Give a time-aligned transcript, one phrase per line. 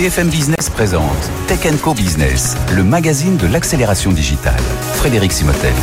[0.00, 4.62] BFM Business présente Tech Co Business, le magazine de l'accélération digitale.
[4.94, 5.74] Frédéric Simotel.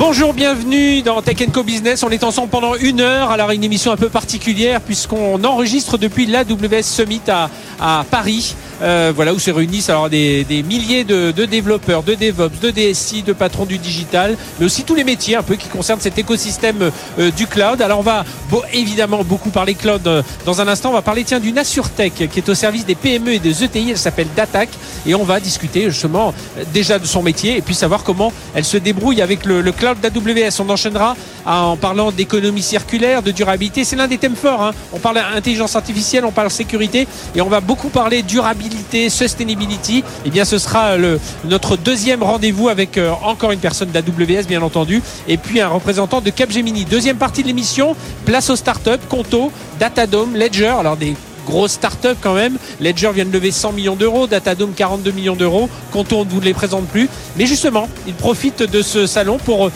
[0.00, 2.02] Bonjour, bienvenue dans Tech Co Business.
[2.02, 3.30] On est ensemble pendant une heure.
[3.30, 7.48] Alors une émission un peu particulière puisqu'on enregistre depuis l'AWS Summit à,
[7.82, 8.54] à Paris.
[8.80, 13.32] Euh, voilà où se réunissent alors des, milliers de, développeurs, de DevOps, de DSI, de
[13.32, 17.30] patrons du digital, mais aussi tous les métiers un peu qui concernent cet écosystème euh,
[17.30, 17.80] du cloud.
[17.80, 18.24] Alors on va
[18.72, 20.90] évidemment beaucoup parler cloud euh, dans un instant.
[20.90, 23.90] On va parler tiens d'une AssureTech qui est au service des PME et des ETI.
[23.90, 24.68] Elle s'appelle Datac
[25.06, 26.34] et on va discuter justement
[26.72, 30.60] déjà de son métier et puis savoir comment elle se débrouille avec le, cloud d'AWS.
[30.60, 33.84] On enchaînera en parlant d'économie circulaire, de durabilité.
[33.84, 34.62] C'est l'un des thèmes forts.
[34.62, 34.72] Hein.
[34.92, 40.04] On parle intelligence artificielle, on parle sécurité et on va beaucoup parler durabilité sustainability, et
[40.26, 40.96] eh bien ce sera
[41.44, 46.20] notre deuxième rendez-vous avec euh, encore une personne d'AWS bien entendu, et puis un représentant
[46.20, 46.84] de Capgemini.
[46.84, 51.14] Deuxième partie de l'émission, place aux startups, Conto, Datadome, Ledger, alors des
[51.46, 52.56] grosse start-up quand même.
[52.80, 55.68] Ledger vient de lever 100 millions d'euros, Datadome 42 millions d'euros.
[55.90, 57.08] Conto, on ne vous les présente plus.
[57.36, 59.72] Mais justement, ils profitent de ce salon pour euh,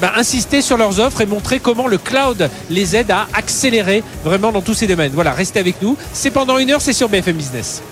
[0.00, 4.52] bah, insister sur leurs offres et montrer comment le cloud les aide à accélérer vraiment
[4.52, 5.12] dans tous ces domaines.
[5.14, 5.96] Voilà, restez avec nous.
[6.12, 7.82] C'est pendant une heure, c'est sur BFM Business.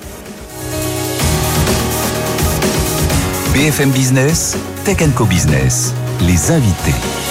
[3.55, 7.24] BFM Business, Tech Co Business, les invités.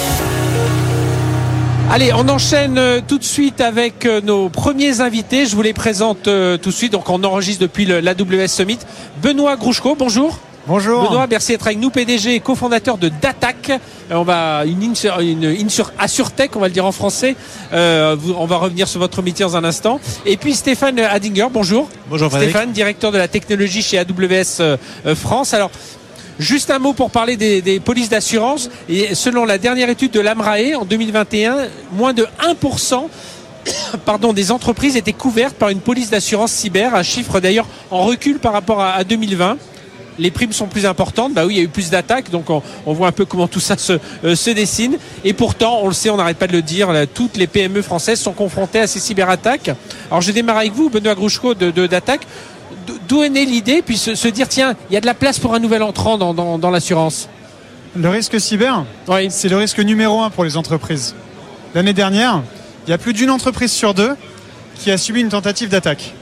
[1.92, 5.45] Allez, on enchaîne euh, tout de suite avec euh, nos premiers invités.
[5.45, 6.92] Je vous les présente euh, tout de suite.
[6.92, 8.80] Donc, on enregistre depuis l'AWS Summit.
[9.22, 10.39] Benoît Grouchko, bonjour.
[10.66, 11.04] Bonjour.
[11.04, 13.72] Benoît, merci d'être avec nous, PDG et cofondateur de Datac.
[14.09, 15.92] On va une in sur, une sur
[16.56, 17.36] on va le dire en français.
[17.72, 20.00] on va revenir sur votre métier dans un instant.
[20.26, 21.89] Et puis Stéphane Adinger, bonjour.
[22.09, 24.78] Bonjour Stéphane, directeur de la technologie chez AWS
[25.16, 25.54] France.
[25.54, 25.70] Alors,
[26.39, 28.70] Juste un mot pour parler des, polices d'assurance.
[29.14, 33.08] Selon la dernière étude de l'AMRAE en 2021, moins de 1%
[34.06, 38.39] pardon, des entreprises étaient couvertes par une police d'assurance cyber, un chiffre d'ailleurs en recul
[38.39, 39.58] par rapport à, 2020
[40.20, 41.33] les primes sont plus importantes.
[41.33, 43.60] Bah oui, il y a eu plus d'attaques, donc on, voit un peu comment tout
[43.60, 43.93] ça se,
[44.23, 44.99] euh, se, dessine.
[45.23, 48.20] Et pourtant, on le sait, on n'arrête pas de le dire, toutes les PME françaises
[48.20, 49.72] sont confrontées à ces cyberattaques.
[50.11, 52.27] Alors je démarre avec vous, Benoît Grouchko de d'Attaque
[53.08, 55.53] d'où est née l'idée, puis se, dire tiens, il y a de la place pour
[55.53, 57.30] un nouvel entrant dans, l'assurance
[57.95, 58.86] Le risque cyber,
[59.30, 61.15] c'est le risque numéro un pour les entreprises.
[61.75, 62.42] L'année dernière,
[62.87, 64.15] il y a plus d'une entreprise sur deux
[64.75, 66.13] qui a subi une tentative d'attaque.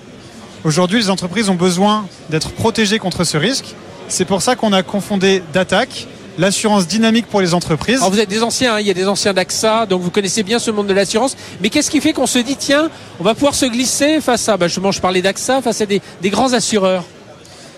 [0.63, 3.73] Aujourd'hui, les entreprises ont besoin d'être protégées contre ce risque.
[4.07, 7.97] C'est pour ça qu'on a confondé d'attaque l'assurance dynamique pour les entreprises.
[7.97, 10.43] Alors vous êtes des anciens, hein, il y a des anciens d'AXA, donc vous connaissez
[10.43, 11.35] bien ce monde de l'assurance.
[11.61, 14.57] Mais qu'est-ce qui fait qu'on se dit, tiens, on va pouvoir se glisser face à,
[14.57, 17.03] bah, justement, je parlais d'AXA, face à des, grands assureurs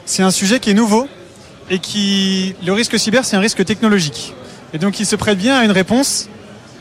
[0.05, 1.07] C'est un sujet qui est nouveau
[1.69, 4.33] et qui, le risque cyber, c'est un risque technologique.
[4.73, 6.29] Et donc il se prête bien à une réponse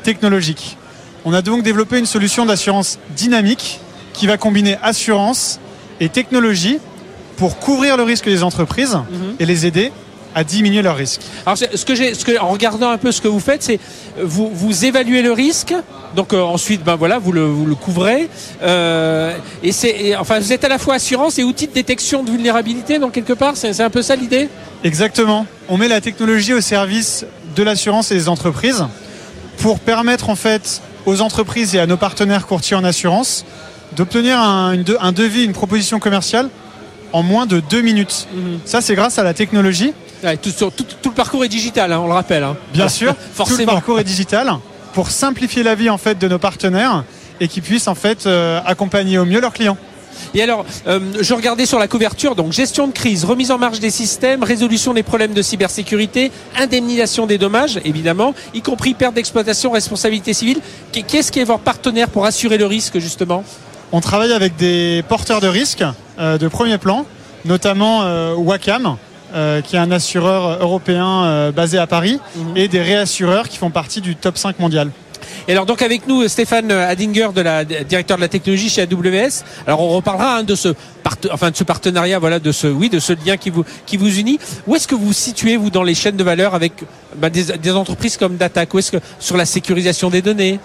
[0.02, 0.76] technologique.
[1.24, 3.80] On a donc développé une solution d'assurance dynamique
[4.12, 5.60] qui va combiner assurance
[6.00, 6.78] et technologie
[7.36, 9.36] pour couvrir le risque des entreprises mhm.
[9.38, 9.92] et les aider
[10.34, 11.20] à diminuer leur risque.
[11.46, 13.78] Alors ce que j'ai, ce que, en regardant un peu ce que vous faites, c'est
[14.20, 15.74] vous, vous évaluez le risque,
[16.16, 18.28] donc euh, ensuite ben voilà vous le, vous le couvrez,
[18.62, 22.30] euh, et c'est enfin vous êtes à la fois assurance et outil de détection de
[22.30, 24.48] vulnérabilité, donc quelque part c'est, un peu ça l'idée?
[24.84, 25.46] Exactement.
[25.68, 28.84] On met la technologie au service de l'assurance et des entreprises
[29.58, 33.44] pour permettre en fait aux entreprises et à nos partenaires courtiers en assurance
[33.96, 36.48] d'obtenir un, un devis, une proposition commerciale
[37.12, 38.26] en moins de deux minutes.
[38.34, 38.60] Mhm.
[38.64, 39.92] Ça, c'est grâce à la technologie
[40.40, 40.50] tout,
[41.04, 42.42] le parcours est digital, hein, on le rappelle.
[42.42, 42.56] Hein.
[42.72, 43.56] Bien sûr, Forcément.
[43.56, 44.52] tout le parcours est digital
[44.92, 47.04] pour simplifier la vie en fait de nos partenaires
[47.40, 49.76] et qu'ils puissent en fait euh, accompagner au mieux leurs clients.
[50.34, 53.80] Et alors, euh, je regardais sur la couverture, donc gestion de crise, remise en marche
[53.80, 59.70] des systèmes, résolution des problèmes de cybersécurité, indemnisation des dommages, évidemment, y compris perte d'exploitation,
[59.72, 60.60] responsabilité civile.
[60.92, 63.42] Qu'est-ce qui est votre partenaire pour assurer le risque, justement?
[63.90, 65.84] On travaille avec des porteurs de risque
[66.18, 67.04] euh, de premier plan,
[67.44, 68.04] notamment
[68.36, 68.96] Wacam,
[69.34, 72.56] euh, qui est un assureur européen euh, basé à Paris, mhm.
[72.56, 74.90] et des réassureurs qui font partie du top 5 mondial.
[75.48, 79.44] Et alors donc avec nous Stéphane Adinger, de la directeur de la technologie chez AWS.
[79.66, 80.74] Alors on reparlera hein, de ce
[81.30, 84.18] enfin de ce partenariat, voilà, de ce oui, de ce lien qui vous qui vous
[84.18, 84.38] unit.
[84.66, 86.72] Où est-ce que vous situez vous dans les chaînes de valeur avec
[87.16, 90.60] bah, des, entreprises comme Datac Où est-ce que sur la sécurisation des données?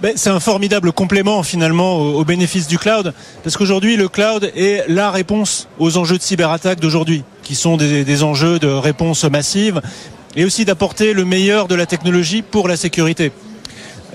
[0.00, 4.84] Ben, c'est un formidable complément finalement au, bénéfice du cloud, parce qu'aujourd'hui le cloud est
[4.88, 9.80] la réponse aux enjeux de cyberattaque d'aujourd'hui, qui sont des, des enjeux de réponse massive,
[10.36, 13.32] et aussi d'apporter le meilleur de la technologie pour la sécurité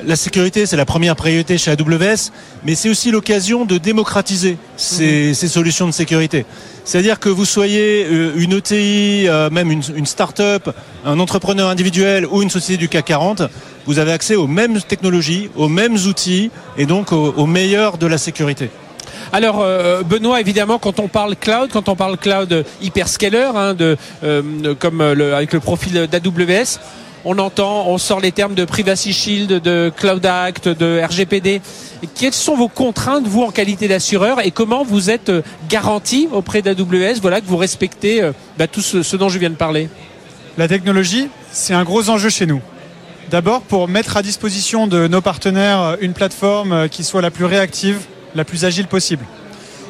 [0.05, 2.31] la sécurité, c'est la première priorité chez AWS,
[2.65, 5.33] mais c'est aussi l'occasion de démocratiser ces, mhm.
[5.33, 6.45] solutions de sécurité.
[6.85, 10.69] C'est-à-dire que vous soyez euh, une ETI, euh, même une, start-up,
[11.05, 13.43] un entrepreneur individuel ou une société du CAC 40,
[13.85, 18.07] vous avez accès aux mêmes technologies, aux mêmes outils et donc au, au meilleur de
[18.07, 18.69] la sécurité.
[19.31, 23.75] Alors euh, Benoît, évidemment, quand on parle cloud, quand on parle cloud hyperscaler, hein,
[24.79, 26.79] comme avec le profil d'AWS,
[27.25, 31.61] on entend, on sort les termes de Privacy Shield, de Cloud Act, de RGPD.
[32.15, 36.61] Quelles sont vos contraintes, vous, en qualité d'assureur, et comment vous êtes euh, garanti auprès
[36.61, 39.87] d'AWS, voilà, que vous respectez euh, bah, tout ce, dont je viens de parler?
[40.57, 42.61] La technologie, c'est un gros enjeu chez nous.
[43.31, 47.99] D'abord pour mettre à disposition de nos partenaires une plateforme qui soit la plus réactive,
[48.35, 49.25] la plus agile possible.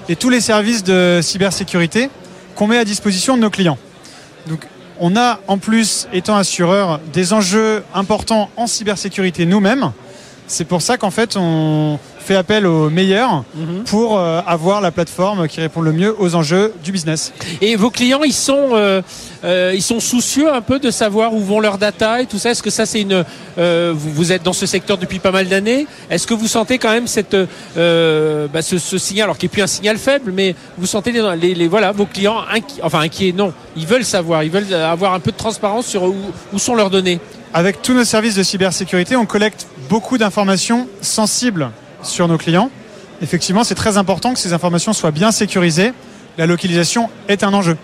[0.08, 2.10] Et tous les services de cybersécurité
[2.56, 3.78] qu'on met à disposition de nos clients.
[5.06, 9.92] On a en plus, étant assureur, des enjeux importants en cybersécurité nous-mêmes.
[10.48, 13.84] C'est pour ça qu'en fait, on fait appel aux meilleurs Mhm.
[13.86, 17.34] pour euh, avoir la plateforme qui répond le mieux aux enjeux du business.
[17.62, 19.02] Et vos clients, ils sont, euh,
[19.44, 22.52] euh, ils sont soucieux un peu de savoir où vont leurs data et tout ça?
[22.52, 23.26] Est-ce que ça, c'est une,
[23.94, 25.86] vous, êtes dans ce secteur depuis pas mal d'années?
[26.10, 27.36] Est-ce que vous sentez quand même cette,
[27.76, 31.22] bah, ce, ce signal, alors qui est plus un signal faible, mais vous sentez les,
[31.36, 35.14] les- les- voilà, vos clients inqui- enfin inquiets, non, ils veulent savoir, ils veulent avoir
[35.14, 36.16] un peu de transparence sur où,
[36.54, 37.20] où sont leurs données.
[37.56, 41.72] Avec tous nos services de cybersécurité, on collecte beaucoup d'informations sensibles
[42.02, 42.70] sur nos clients.
[43.22, 45.94] Effectivement, c'est très important que ces informations soient bien sécurisées.
[46.38, 47.78] La localisation est un enjeu.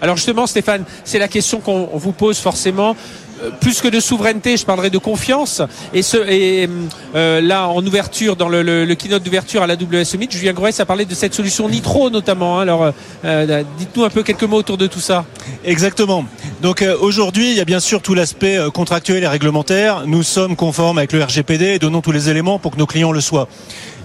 [0.00, 2.96] Alors justement, Stéphane, c'est la question qu'on on vous pose forcément.
[3.42, 5.62] Euh, Plus que de souveraineté, je parlerai de confiance.
[5.94, 6.68] Et,
[7.14, 10.86] euh, là, en ouverture, dans le, keynote d'ouverture à la WS Summit, Julien Groès a
[10.86, 12.58] parlé de cette solution Nitro notamment.
[12.58, 12.62] hein.
[12.62, 12.92] Alors,
[13.24, 15.24] euh, dites-nous un peu quelques mots autour de tout ça.
[15.64, 16.24] Exactement.
[16.60, 20.04] Donc aujourd'hui, il y a bien sûr tout l'aspect contractuel et réglementaire.
[20.06, 23.12] Nous sommes conformes avec le RGPD et donnons tous les éléments pour que nos clients
[23.12, 23.48] le soient.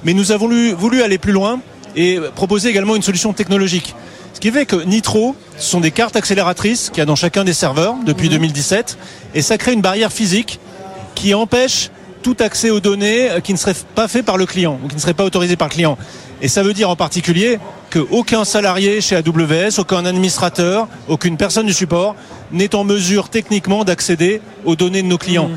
[0.03, 1.59] Mais nous avons voulu aller plus loin
[1.95, 3.95] et proposer également une solution technologique.
[4.37, 7.43] Ce qui fait que Nitro, ce sont des cartes accélératrices qu'il y a dans chacun
[7.43, 8.95] des serveurs depuis 2017
[9.33, 10.59] et ça crée une barrière physique
[11.15, 11.89] qui empêche
[12.21, 14.93] tout accès aux données euh, qui ne serait pas fait par le client ou qui
[14.93, 15.97] ne serait pas autorisé par le client.
[16.43, 17.57] Et ça veut dire en particulier
[17.91, 22.15] qu'aucun salarié chez AWS, aucun administrateur, aucune personne du support
[22.51, 25.49] n'est en mesure techniquement d'accéder aux données de nos clients.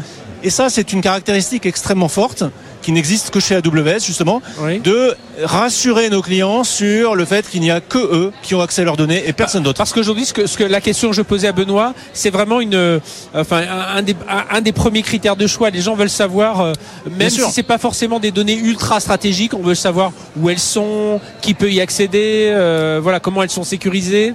[0.42, 2.44] Et ça, c'est une caractéristique extrêmement forte
[2.82, 4.78] qui n'existe que chez AWS justement, Oui.
[4.80, 8.82] de rassurer nos clients sur le fait qu'il n'y a que eux qui ont accès
[8.82, 9.78] à leurs données et personne d'autre.
[9.78, 12.60] Parce qu'aujourd'hui, ce que, ce que la question que je posais à Benoît, c'est vraiment
[12.60, 12.98] une, euh,
[13.34, 13.62] enfin,
[13.94, 14.14] un, des,
[14.50, 15.70] un, des premiers critères de choix.
[15.70, 16.72] Les gens veulent savoir, euh,
[17.18, 21.20] même si c'est pas forcément des données ultra stratégiques, on veut savoir où elles sont,
[21.40, 24.34] qui peut y accéder, euh, voilà, comment elles sont sécurisées.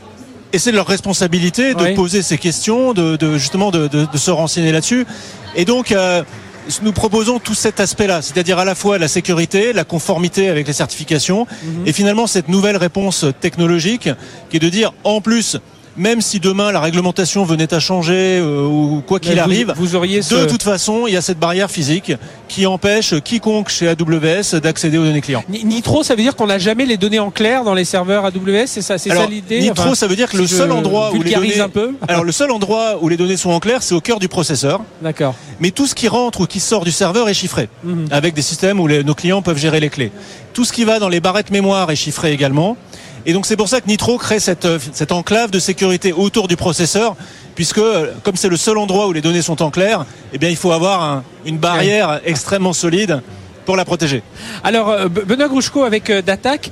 [0.53, 1.93] Et c'est leur responsabilité de Oui.
[1.95, 5.05] poser ces questions, de, de- justement de, de- de se renseigner là-dessus.
[5.55, 5.91] Et donc,
[6.81, 10.73] nous proposons tout cet aspect-là, c'est-à-dire à la fois la sécurité, la conformité avec les
[10.73, 11.87] certifications, Mhm.
[11.87, 14.09] et finalement cette nouvelle réponse technologique
[14.49, 15.57] qui est de dire, en plus,
[15.97, 20.21] même si demain la réglementation venait à changer euh, ou quoi qu'il arrive, vous auriez
[20.21, 22.11] ce- de toute façon, il y a cette barrière physique
[22.47, 25.43] qui empêche quiconque chez AWS d'accéder aux données clients.
[25.49, 28.25] Ni- Nitro, ça veut dire qu'on n'a jamais les données en clair dans les serveurs
[28.25, 29.59] AWS, c'est ça, c'est ça l'idée.
[29.61, 31.91] Nitro, Enfin, ça veut dire que si le seul endroit où les données, un peu.
[32.07, 34.81] alors le seul endroit où les données sont en clair, c'est au cœur du processeur.
[35.01, 35.35] D'accord.
[35.59, 38.07] Mais tout ce qui rentre ou qui sort du serveur est chiffré, Mhm.
[38.11, 40.11] avec des systèmes où les- nos clients peuvent gérer les clés.
[40.53, 42.77] Tout ce qui va dans les barrettes mémoire est chiffré également.
[43.25, 46.47] Et donc c'est pour ça que Nitro crée cette, euh, cette enclave de sécurité autour
[46.47, 47.15] du processeur,
[47.55, 50.49] puisque euh, comme c'est le seul endroit où les données sont en clair, eh bien
[50.49, 53.21] il faut avoir un- une barrière extrêmement solide
[53.65, 54.21] pour la protéger.
[54.63, 56.69] Alors, euh, Benoît Grouchko avec Datac,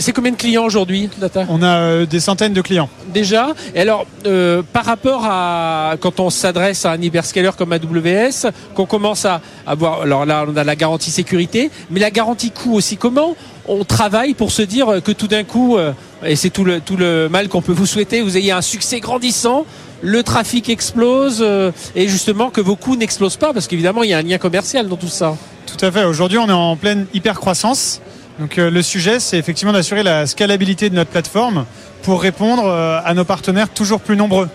[0.00, 2.88] c'est combien de clients aujourd'hui, Data On a euh, des centaines de clients.
[3.14, 3.48] déjà.
[3.74, 8.84] Et alors, euh, par rapport à quand on s'adresse à un hyperscaler comme AWS, qu'on
[8.86, 12.96] commence à avoir, alors là, on a la garantie sécurité, mais la garantie coût aussi.
[12.96, 15.92] Comment on travaille pour se dire que tout d'un coup, euh,
[16.24, 19.66] et c'est tout le mal qu'on peut vous souhaiter, vous ayez un succès grandissant.
[20.02, 24.14] Le trafic explose euh, et justement que vos coûts n'explosent pas parce qu'évidemment il y
[24.14, 25.36] a un lien commercial dans tout ça.
[25.66, 26.04] Tout à fait.
[26.04, 28.02] Aujourd'hui, on est en pleine hyper croissance.
[28.38, 31.64] Donc euh, le sujet, c'est effectivement d'assurer la scalabilité de notre plateforme
[32.02, 34.50] pour répondre à nos partenaires toujours plus nombreux.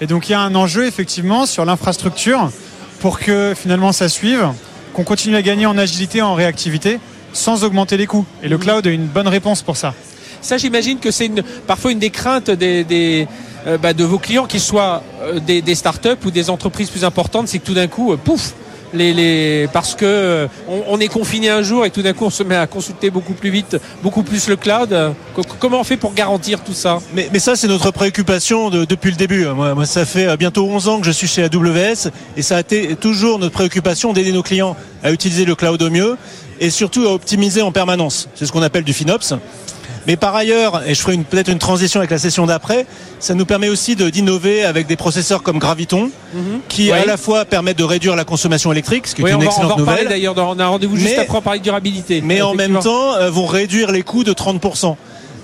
[0.00, 2.50] Et donc il y a un enjeu effectivement sur l'infrastructure
[3.00, 4.48] pour que finalement ça suive,
[4.94, 6.98] qu'on continue à gagner en agilité, en réactivité,
[7.34, 8.24] sans augmenter les coûts.
[8.42, 9.92] Et le cloud est une bonne réponse pour ça.
[10.40, 13.26] Ça, j'imagine que c'est une, parfois une des craintes des, des,
[13.66, 17.04] euh, bah, de vos clients, qu'ils soient euh, des, des startups ou des entreprises plus
[17.04, 18.54] importantes, c'est que tout d'un coup, euh, pouf,
[19.72, 22.42] parce que euh, on, on est confiné un jour et tout d'un coup on se
[22.42, 24.96] met à consulter beaucoup plus vite, beaucoup plus le cloud.
[25.34, 26.98] Co- Comment on fait pour garantir tout ça?
[27.14, 29.44] Mais, ça, c'est notre préoccupation de- depuis le début.
[29.46, 32.56] Moi, moi, ça fait euh, bientôt 11 ans que je suis chez AWS et ça
[32.56, 36.16] a été toujours notre préoccupation d'aider nos clients à utiliser le cloud au mieux
[36.60, 38.28] et surtout à optimiser en permanence.
[38.34, 39.34] C'est ce qu'on appelle du FinOps.
[40.06, 42.86] Mais par ailleurs, et je ferai peut-être une transition avec la session d'après,
[43.20, 46.10] ça nous permet aussi d'innover avec des processeurs comme Graviton,
[46.68, 46.98] qui Oui.
[46.98, 49.44] à la fois permettent de réduire la consommation électrique, ce qui est une on va,
[49.44, 50.08] on excellente va parler nouvelle.
[50.08, 50.34] d'ailleurs.
[50.34, 52.20] dans- On a un rendez-vous juste après, on parler de durabilité.
[52.22, 54.96] mais en même temps euh, vont réduire les coûts de 30%.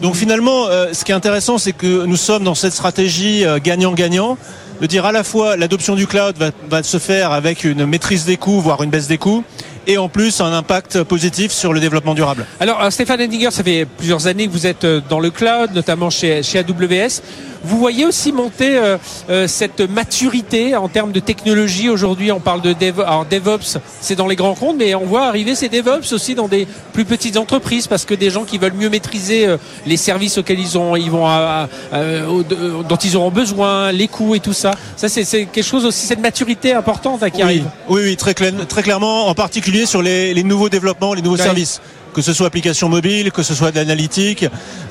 [0.02, 3.58] Donc finalement, euh, ce qui est intéressant, c'est que nous sommes dans cette stratégie euh,
[3.62, 4.36] gagnant-gagnant,
[4.80, 8.24] de dire à la fois l'adoption du cloud va, va se faire avec une maîtrise
[8.24, 9.44] des coûts, voire une baisse des coûts,
[9.86, 12.46] et en plus un impact positif sur le développement durable.
[12.58, 15.70] Alors, euh, Stéphane Hendinger, ça fait plusieurs années que vous êtes euh, dans le cloud,
[15.74, 17.22] notamment chez, chez AWS.
[17.62, 18.96] Vous voyez aussi monter euh,
[19.28, 21.88] euh, cette maturité en termes de technologie.
[21.90, 25.26] Aujourd'hui, on parle de Dev alors, DevOps, c'est dans les grands comptes, mais on voit
[25.26, 28.72] arriver ces DevOps aussi dans des plus petites entreprises parce que des gens qui veulent
[28.72, 32.96] mieux maîtriser euh, les services auxquels ils, ont, ils vont, à- à- euh, de- dont
[32.96, 34.70] ils auront besoin, les coûts et tout ça.
[34.96, 37.64] Ça, c'est c'est quelque chose aussi, cette maturité importante hein, qui Oui, arrive.
[37.90, 41.36] oui, oui, très, clair- très clairement, en particulier sur les, les nouveaux développements, les nouveaux
[41.36, 41.80] services.
[42.14, 44.44] Que ce soit applications mobiles, que ce soit de l'analytique,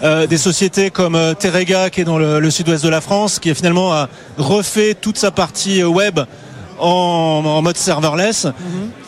[0.03, 3.39] euh, des sociétés comme euh, Terega qui est dans le, le sud-ouest de la France,
[3.39, 4.07] qui a finalement a
[4.37, 6.19] refait toute sa partie euh, web
[6.79, 8.47] en, en mode serverless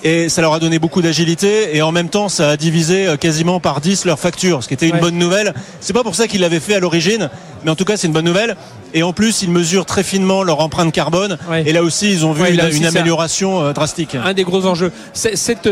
[0.04, 3.16] et ça leur a donné beaucoup d'agilité et en même temps ça a divisé euh,
[3.16, 5.00] quasiment par 10 leurs factures, ce qui était une Ouais.
[5.00, 5.54] bonne nouvelle.
[5.80, 7.30] C'est pas pour ça qu'ils l'avaient fait à l'origine,
[7.64, 8.58] mais en tout cas c'est une bonne nouvelle.
[8.94, 11.64] Et en plus ils mesurent très finement leur empreinte carbone Ouais.
[11.66, 14.16] et là aussi ils ont vu Ouais, une, aussi, amélioration euh, drastique.
[14.22, 14.92] un des gros enjeux.
[15.14, 15.70] C'est- Cette,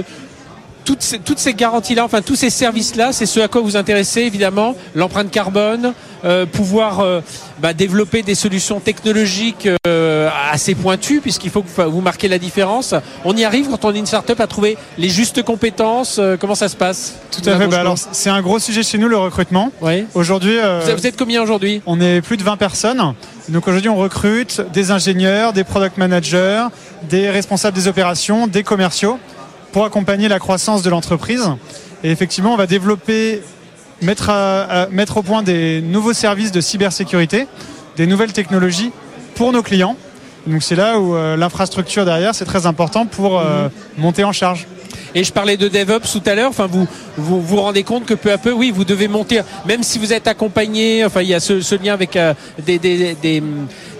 [0.85, 4.21] toutes ces, toutes ces garanties-là, enfin tous ces services-là, c'est ce à quoi vous intéressez
[4.21, 5.93] évidemment, l'empreinte carbone,
[6.25, 7.21] euh, pouvoir euh,
[7.61, 12.93] bah, développer des solutions technologiques euh, assez pointues, puisqu'il faut que vous marquez la différence.
[13.23, 16.17] On y arrive quand on est une start-up à trouver les justes compétences.
[16.19, 17.15] euh, comment ça se passe?
[17.31, 17.67] Tout à fait.
[17.67, 19.71] Bah alors, c'est un gros sujet chez nous, le recrutement.
[19.81, 20.05] oui.
[20.13, 21.81] Aujourd'hui, euh, vous êtes combien aujourd'hui?
[21.85, 23.13] on est plus de 20 personnes.
[23.49, 26.65] Donc aujourd'hui, on recrute des ingénieurs, des product managers,
[27.09, 29.19] des responsables des opérations, des commerciaux
[29.71, 31.49] pour accompagner la croissance de l'entreprise.
[32.03, 33.41] Et effectivement, on va développer,
[34.01, 37.47] mettre, à- à- mettre au point des nouveaux services de cybersécurité,
[37.97, 38.91] des nouvelles technologies
[39.35, 39.95] pour nos clients.
[40.47, 44.65] Donc c'est là où euh, l'infrastructure derrière, c'est très important pour euh, monter en charge.
[45.15, 46.49] Et je parlais de DevOps tout à l'heure.
[46.49, 46.87] Enfin, vous,
[47.17, 49.41] vous vous rendez compte que peu à peu, oui, vous devez monter.
[49.65, 52.33] Même si vous êtes accompagné, enfin, il y a ce, ce lien avec euh,
[52.65, 53.43] des, des, des,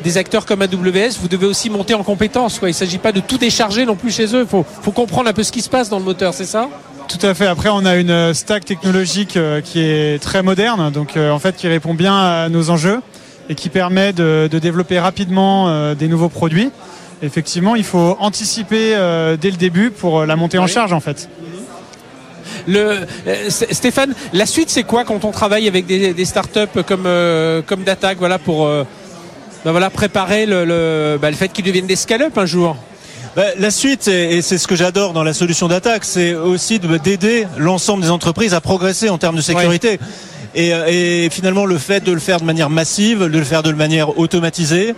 [0.03, 1.17] des acteurs comme AWS.
[1.19, 2.59] Vous devez aussi monter en compétences.
[2.59, 2.69] Quoi.
[2.69, 4.41] Il ne s'agit pas de tout décharger non plus chez eux.
[4.41, 6.69] Il faut, faut comprendre un peu ce qui se passe dans le moteur, c'est ça?
[7.07, 7.47] Tout à fait.
[7.47, 11.55] Après, on a une euh, stack technologique euh, qui est très moderne, donc en fait
[11.55, 13.01] qui répond bien à nos enjeux
[13.49, 16.69] et qui permet de, de développer rapidement des nouveaux produits.
[17.21, 20.71] Effectivement, il faut anticiper euh, dès le début pour euh, la montée en Oui.
[20.71, 21.27] charge en fait.
[22.67, 27.03] Le, euh, Stéphane, la suite, c'est quoi quand on travaille avec des, des startups comme,
[27.05, 28.83] euh, comme Datac voilà, pour euh,
[29.65, 32.77] ben voilà, préparer le, le, ben, le fait qu'ils deviennent des scale-up un jour?
[33.35, 36.97] Bah, la suite, et c'est ce que j'adore dans la solution d'attaque, c'est aussi de-
[36.97, 39.99] d'aider l'ensemble des entreprises à progresser en termes de sécurité.
[40.55, 43.61] Et, euh, et finalement, le fait de le faire de manière massive, de le faire
[43.63, 44.95] de manière automatisée,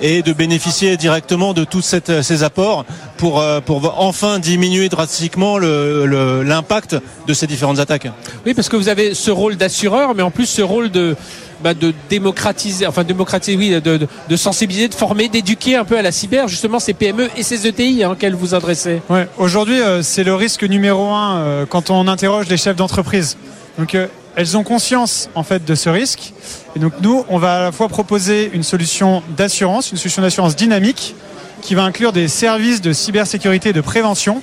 [0.00, 2.84] et de bénéficier directement de tous cette- ces apports
[3.16, 6.96] pour, euh, pour enfin diminuer drastiquement le- le- l'impact
[7.26, 8.08] de ces différentes attaques.
[8.46, 11.16] Oui, parce que vous avez ce rôle d'assureur, mais en plus ce rôle de,
[11.62, 15.98] bah, de démocratiser, enfin démocratiser, oui, de, de, de sensibiliser, de former, d'éduquer un peu
[15.98, 19.00] à la cyber, justement ces PME et ces ETI hein, qu'elles vous adressez.
[19.10, 19.28] Ouais.
[19.38, 23.36] Aujourd'hui, euh, c'est le risque numéro un euh, quand on interroge les chefs d'entreprise.
[23.78, 26.32] Donc, euh, elles ont conscience en fait de ce risque.
[26.76, 30.56] Et donc, nous, on va à la fois proposer une solution d'assurance, une solution d'assurance
[30.56, 31.14] dynamique,
[31.62, 34.42] qui va inclure des services de cybersécurité et de prévention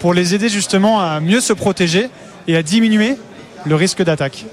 [0.00, 2.08] pour les aider justement à mieux se protéger
[2.48, 3.16] et à diminuer
[3.64, 4.44] le risque d'attaque.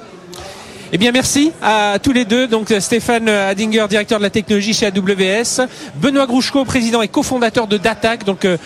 [0.93, 2.47] Eh bien, merci à tous les deux.
[2.47, 5.65] Donc, Stéphane Adinger, directeur de la technologie chez AWS.
[5.95, 8.57] Benoît Grouchko, président et cofondateur de Datac, donc euh,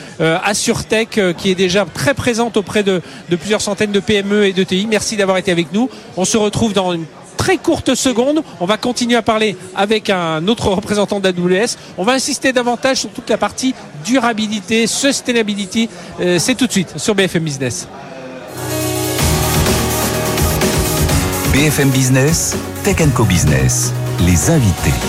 [0.44, 4.53] AssureTech, euh, qui est déjà très présente auprès de, de plusieurs centaines de PME et
[4.53, 4.88] d'ETI.
[4.89, 5.88] Merci d'avoir été avec nous.
[6.17, 7.05] On se retrouve dans une
[7.38, 8.41] très courte seconde.
[8.60, 11.77] On va continuer à parler avec un autre représentant d'AWS.
[12.00, 15.89] On va insister davantage sur toute la partie durabilité, sustainability.
[16.20, 17.88] Euh, C'est tout de suite sur BFM Business.
[21.55, 25.04] BFM Business, Tech Co Business, les invités.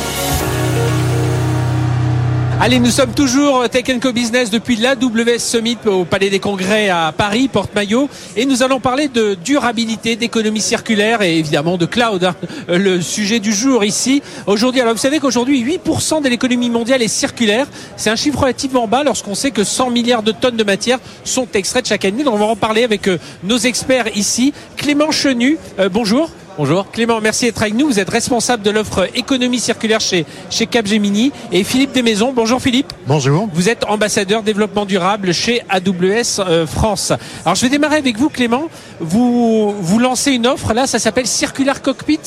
[2.59, 7.13] Allez, nous sommes toujours Tech Co Business depuis l'AWS Summit au Palais des Congrès à
[7.17, 8.09] Paris, Porte-Maillot.
[8.35, 12.25] Et nous allons parler de durabilité, d'économie circulaire et évidemment de cloud.
[12.25, 12.35] hein.
[12.71, 14.23] Euh, Le sujet du jour ici.
[14.47, 17.67] Aujourd'hui, alors vous savez qu'aujourd'hui, 8% de l'économie mondiale est circulaire.
[17.99, 21.47] C'est un chiffre relativement bas lorsqu'on sait que 100 milliards de tonnes de matière sont
[21.53, 22.25] extraites chaque année.
[22.25, 24.55] Donc on va en parler avec euh, nos experts ici.
[24.79, 26.31] Clément Chenu, euh, bonjour.
[26.59, 26.91] Bonjour.
[26.91, 27.87] Clément, merci d'être avec nous.
[27.87, 31.31] Vous êtes responsable de l'offre économie circulaire chez, chez Capgemini.
[31.53, 32.33] Et Philippe Desmaisons.
[32.33, 32.95] Bonjour Philippe.
[33.07, 33.47] Bonjour.
[33.53, 37.13] Vous êtes ambassadeur développement durable chez AWS euh, France.
[37.45, 38.71] Alors je vais démarrer avec vous Clément.
[39.01, 42.21] Vous, vous lancez une offre, là, ça s'appelle Circular Cockpit.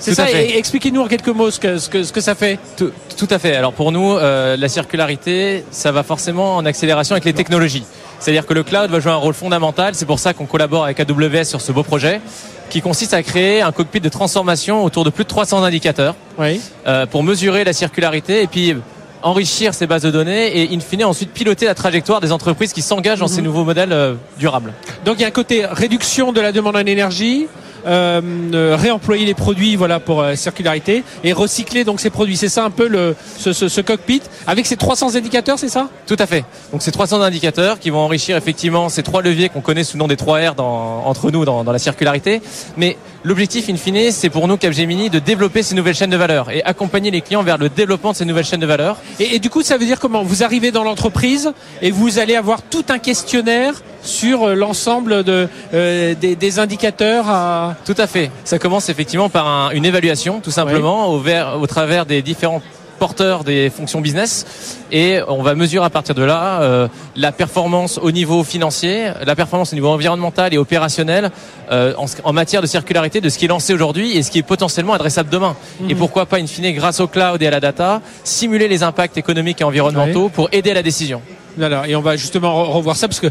[0.00, 2.58] C'est ça, expliquez-nous en quelques mots ce que, ce que, ce que ça fait.
[2.76, 3.54] Tout, tout, à fait.
[3.54, 7.84] Alors pour nous, euh, la circularité, ça va forcément en accélération avec les technologies.
[8.18, 9.94] C'est-à-dire que le cloud va jouer un rôle fondamental.
[9.94, 12.20] C'est pour ça qu'on collabore avec AWS sur ce beau projet
[12.68, 16.60] qui consiste à créer un cockpit de transformation autour de plus de 300 indicateurs oui.
[16.86, 18.76] euh, pour mesurer la circularité et puis
[19.22, 22.82] enrichir ces bases de données et in fine ensuite piloter la trajectoire des entreprises qui
[22.82, 23.46] s'engagent dans ces mhm.
[23.46, 24.72] nouveaux modèles euh, durables.
[25.04, 27.46] Donc il y a un côté réduction de la demande en énergie,
[27.86, 28.20] euh,
[28.54, 32.36] euh, réemployer les produits voilà pour euh, circularité et recycler donc ces produits.
[32.36, 35.88] C'est ça un peu le ce, ce, ce, cockpit avec ces 300 indicateurs, c'est ça?
[36.06, 36.44] Tout à fait.
[36.72, 40.00] Donc ces 300 indicateurs qui vont enrichir effectivement ces trois leviers qu'on connaît sous le
[40.00, 42.42] nom des 3 R dans, entre nous dans, dans la circularité.
[42.76, 46.50] Mais l'objectif in fine, c'est pour nous Capgemini de développer ces nouvelles chaînes de valeur
[46.50, 48.96] et accompagner les clients vers le développement de ces nouvelles chaînes de valeur.
[49.20, 50.22] Et, et du coup, ça veut dire comment?
[50.22, 55.48] Vous arrivez dans l'entreprise et vous allez avoir tout un questionnaire sur euh, l'ensemble de,
[55.74, 57.67] euh, des, des, indicateurs à...
[57.84, 58.30] Tout à fait.
[58.44, 62.62] Ça commence effectivement par un, une évaluation, tout simplement, au, ver, au travers des différents
[62.98, 67.98] porteurs des fonctions business et on va mesurer à partir de là euh, la performance
[68.02, 71.30] au niveau financier, la performance au niveau environnemental et opérationnel
[71.70, 74.38] euh, en, en, matière de circularité de ce qui est lancé aujourd'hui et ce qui
[74.38, 75.56] est potentiellement adressable demain.
[75.88, 75.98] Et mhm.
[75.98, 79.60] pourquoi pas, in fine, grâce au cloud et à la data, simuler les impacts économiques
[79.60, 81.22] et environnementaux pour aider à la décision.
[81.58, 83.26] Voilà, et on va justement revoir ça parce que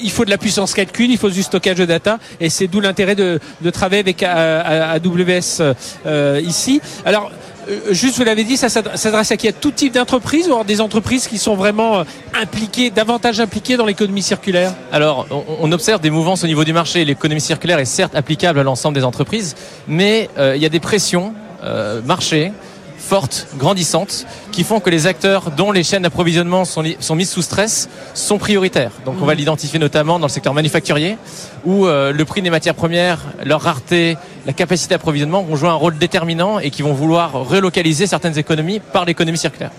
[0.00, 2.80] il faut de la puissance calcul, il faut du stockage de data, et c'est d'où
[2.80, 5.74] l'intérêt de, de, travailler avec AWS
[6.06, 6.80] euh, ici.
[7.04, 7.30] Alors,
[7.68, 9.48] euh, juste vous l'avez dit, ça s'adresse à qui?
[9.48, 12.04] À tout type d'entreprise ou à des entreprises qui sont vraiment euh,
[12.40, 14.74] impliquées, davantage impliquées dans l'économie circulaire?
[14.92, 15.26] Alors,
[15.60, 17.04] on, observe des mouvances au niveau du marché.
[17.04, 19.54] L'économie circulaire est certes applicable à l'ensemble des entreprises,
[19.86, 22.52] mais euh, il y a des pressions euh, marché
[23.02, 27.42] fortes, grandissantes, qui font que les acteurs dont les chaînes d'approvisionnement sont, sont mises sous
[27.42, 28.92] stress sont prioritaires.
[29.04, 29.38] Donc on va mmh.
[29.38, 31.18] l'identifier notamment dans le secteur manufacturier,
[31.64, 34.16] où euh, le prix des matières premières, leur rareté,
[34.46, 38.80] la capacité d'approvisionnement vont jouer un rôle déterminant et qui vont vouloir relocaliser certaines économies
[38.80, 39.70] par l'économie circulaire.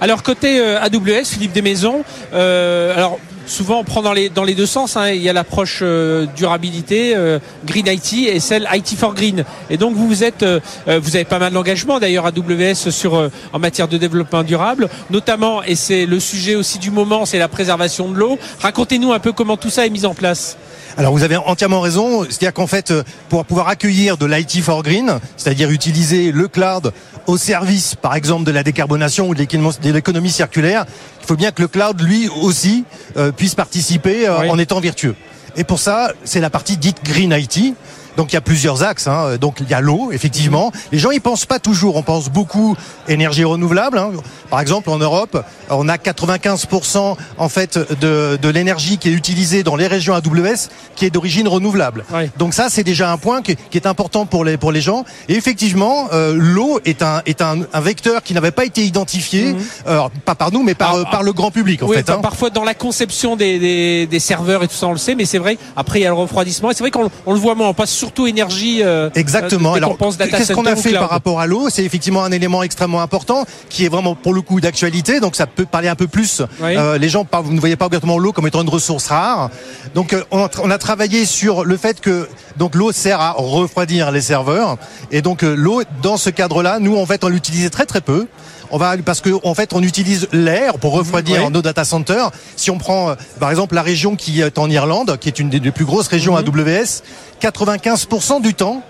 [0.00, 4.96] Alors côté euh, AWS, Philippe Desmaisons, euh, alors souvent on prend dans les, deux sens.
[4.96, 5.10] Hein.
[5.10, 9.44] Il y a l'approche euh, durabilité, euh, Green IT et celle IT for Green.
[9.70, 13.58] Et donc vous, vous êtes, euh, vous avez pas mal d'engagement d'ailleurs AWS sur en
[13.58, 18.08] matière de développement durable, notamment et c'est le sujet aussi du moment, c'est la préservation
[18.08, 18.38] de l'eau.
[18.60, 20.56] Racontez-nous un peu comment tout ça est mis en place.
[20.96, 22.92] Alors vous avez entièrement raison, c'est-à-dire qu'en fait,
[23.28, 26.92] pour pouvoir accueillir de l'IT for Green, c'est-à-dire utiliser le cloud
[27.26, 30.84] au service, par exemple, de la décarbonation ou de l'économie circulaire,
[31.20, 32.84] il faut bien que le cloud, lui aussi,
[33.16, 35.16] euh, puisse participer euh, en étant vertueux.
[35.56, 37.74] Et pour ça, c'est la partie dite Green IT.
[38.16, 39.06] Donc il y a plusieurs axes.
[39.06, 39.36] Hein.
[39.40, 40.72] Donc il y a l'eau, effectivement.
[40.92, 41.96] Les gens y pensent pas toujours.
[41.96, 42.76] On pense beaucoup
[43.08, 43.98] énergie renouvelable.
[43.98, 44.10] Hein.
[44.50, 49.62] Par exemple, en Europe, on a 95% en fait de, de l'énergie qui est utilisée
[49.62, 52.04] dans les régions AWS qui est d'origine renouvelable.
[52.38, 55.04] Donc ça, c'est déjà un point qui, qui, est important pour les pour les gens.
[55.28, 59.54] Et effectivement, euh, l'eau est un est un, un vecteur qui n'avait pas été identifié,
[59.54, 60.10] mhm.
[60.24, 62.08] pas par nous, mais par par le grand public en fait.
[62.10, 62.20] Hein.
[62.22, 65.24] Parfois dans la conception des, des, des, serveurs et tout ça, on le sait, mais
[65.24, 65.58] c'est vrai.
[65.76, 66.70] Après, il y a le refroidissement.
[66.70, 67.68] Et c'est vrai qu'on on le voit moins.
[67.68, 68.82] On passe surtout énergie.
[68.82, 69.74] Euh, Exactement.
[69.74, 71.68] Alors, qu'est-ce qu'on a fait par rapport à l'eau?
[71.70, 75.20] C'est effectivement un élément extrêmement important qui est vraiment pour le coup d'actualité.
[75.20, 76.42] Donc ça peut parler un peu plus.
[76.62, 79.50] Euh, les gens vous ne voyez pas obligatoirement l'eau comme étant une ressource rare.
[79.94, 83.32] Donc euh, on, a, on, a, travaillé sur le fait que donc l'eau sert à
[83.32, 84.76] refroidir les serveurs
[85.10, 88.26] et donc euh, l'eau dans ce cadre-là, nous en fait on l'utilisait très très peu.
[88.74, 92.32] On va parce que en fait on utilise l'air pour refroidir nos data centers.
[92.56, 95.48] Si on prend euh, par exemple la région qui est en Irlande, qui est une
[95.48, 96.48] des plus grosses régions mhm.
[96.48, 97.02] AWS,
[97.40, 98.82] 95% du temps,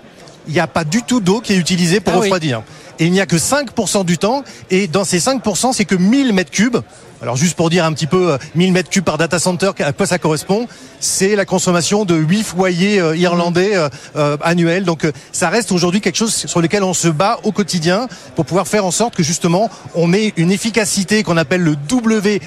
[0.47, 2.63] il n'y a pas du tout d'eau qui est utilisée pour ah refroidir.
[2.97, 4.43] Et il n'y a que 5% du temps.
[4.71, 6.77] Et dans ces 5%, c'est que 1000 mètres cubes
[7.21, 9.93] alors juste pour dire un petit peu 1000 euh, mètres cubes par data center, à
[9.93, 10.67] quoi ça correspond
[10.99, 13.71] C'est la consommation de 8 foyers euh, irlandais
[14.15, 14.83] euh, annuels.
[14.83, 18.67] Donc ça reste aujourd'hui quelque chose sur lequel on se bat au quotidien pour pouvoir
[18.67, 22.39] faire en sorte que justement on ait une efficacité qu'on appelle le WUE,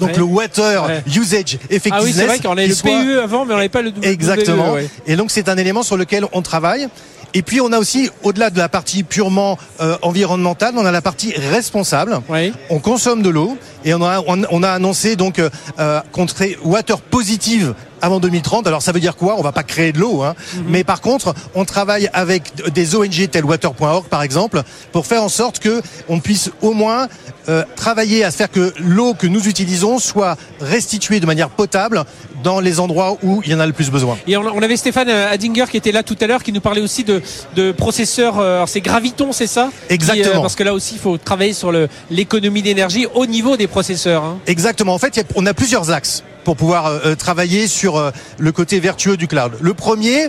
[0.00, 1.92] donc le Water Usage Effectiveness.
[1.92, 4.04] Ah oui, c'est vrai qu'on avait le PUE avant, mais on n'avait pas le WUE.
[4.04, 4.74] Exactement.
[5.06, 6.88] Et donc c'est un élément sur lequel on travaille.
[7.34, 11.02] Et puis on a aussi, au-delà de la partie purement euh, environnementale, on a la
[11.02, 12.20] partie responsable.
[12.28, 12.52] Oui.
[12.70, 16.56] On consomme de l'eau et on a, on, a annoncé donc euh, euh, qu'on serait
[16.62, 18.66] water positive avant 2030.
[18.66, 19.36] Alors ça veut dire quoi?
[19.38, 20.34] On va pas créer de l'eau, hein.
[20.54, 20.64] Mhm.
[20.68, 24.62] mais par contre, on travaille avec des ONG telles Water.org par exemple
[24.92, 27.08] pour faire en sorte que on puisse au moins
[27.48, 32.04] euh, travailler à faire que l'eau que nous utilisons soit restituée de manière potable
[32.42, 34.16] dans les endroits où il y en a le plus besoin.
[34.26, 37.04] Et on, avait Stéphane Adinger qui était là tout à l'heure, qui nous parlait aussi
[37.04, 37.22] de,
[37.56, 38.38] de processeurs.
[38.38, 39.70] Euh, c'est Graviton, c'est ça?
[39.88, 40.42] Exactement.
[40.42, 41.72] parce que là aussi, il faut travailler sur
[42.10, 44.24] l'économie d'énergie au niveau des processeurs.
[44.24, 44.38] Hein.
[44.46, 44.94] Exactement.
[44.94, 48.80] En fait, on a plusieurs axes pour pouvoir euh, euh, travailler sur euh, le côté
[48.80, 49.52] vertueux du cloud.
[49.60, 50.28] Le premier,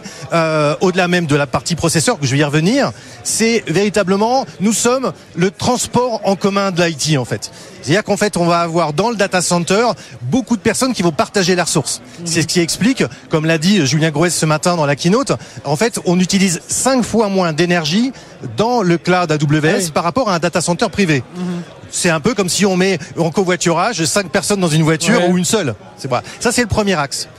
[0.82, 2.92] au-delà même de la partie processeur, que je vais y revenir,
[3.24, 7.52] c'est véritablement, nous sommes le transport en commun de l'IT en fait.
[7.82, 9.88] C'est-à-dire qu'en fait, on va avoir dans le data center
[10.22, 12.02] beaucoup de personnes qui vont partager la ressources.
[12.26, 15.34] C'est ce qui explique, comme l'a dit Julien Grouès ce matin dans la keynote,
[15.66, 18.14] en fait, on utilise cinq fois moins d'énergie
[18.58, 21.24] dans le cloud AWS ah par rapport à un data center privé.
[21.36, 25.30] Mhm c'est un peu comme si on met en covoiturage cinq personnes dans une voiture
[25.30, 25.76] ou une seule.
[25.98, 26.24] C'est voilà.
[26.40, 27.30] Ça, c'est le premier axe.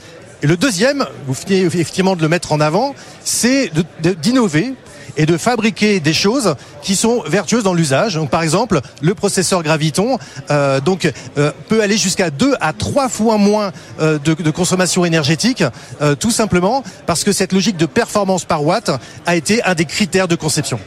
[0.41, 3.71] Et le deuxième, vous finissez effectivement de le mettre en avant, c'est
[4.21, 4.73] d'innover
[5.17, 8.15] et de fabriquer des choses qui sont vertueuses dans l'usage.
[8.15, 10.17] Donc par exemple, le processeur Graviton
[10.51, 15.05] euh, donc euh, peut aller jusqu'à deux à trois fois moins euh, de, de, consommation
[15.05, 15.63] énergétique,
[16.01, 18.91] euh, tout simplement parce que cette logique de performance par watt
[19.25, 20.79] a été un des critères de conception.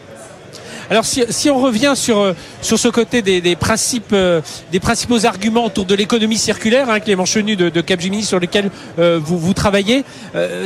[0.91, 4.41] Alors si, on revient sur, euh, sur ce côté des, des principes, euh,
[4.73, 8.71] des principaux arguments autour de l'économie circulaire, hein, Clément Chenu de, de Capgemini, sur lesquels
[8.99, 10.05] euh, vous, vous travaillez,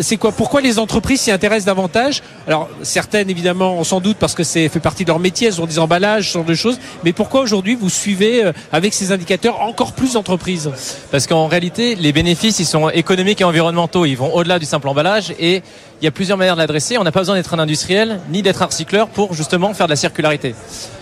[0.00, 2.22] c'est quoi Pourquoi les entreprises s'y intéressent davantage?
[2.46, 5.66] Alors certaines évidemment sans doute parce que c'est fait partie de leur métier, elles ont
[5.66, 6.78] des emballages, ce genre de choses.
[7.04, 10.70] Mais pourquoi aujourd'hui vous suivez avec ces indicateurs encore plus d'entreprises?
[11.10, 14.88] Parce qu'en réalité, les bénéfices ils sont économiques et environnementaux, ils vont au-delà du simple
[14.88, 15.62] emballage et
[16.02, 16.98] il y a plusieurs manières de l'adresser.
[16.98, 19.92] On n'a pas besoin d'être un industriel ni d'être un recycleur pour justement faire de
[19.92, 20.52] la circularité.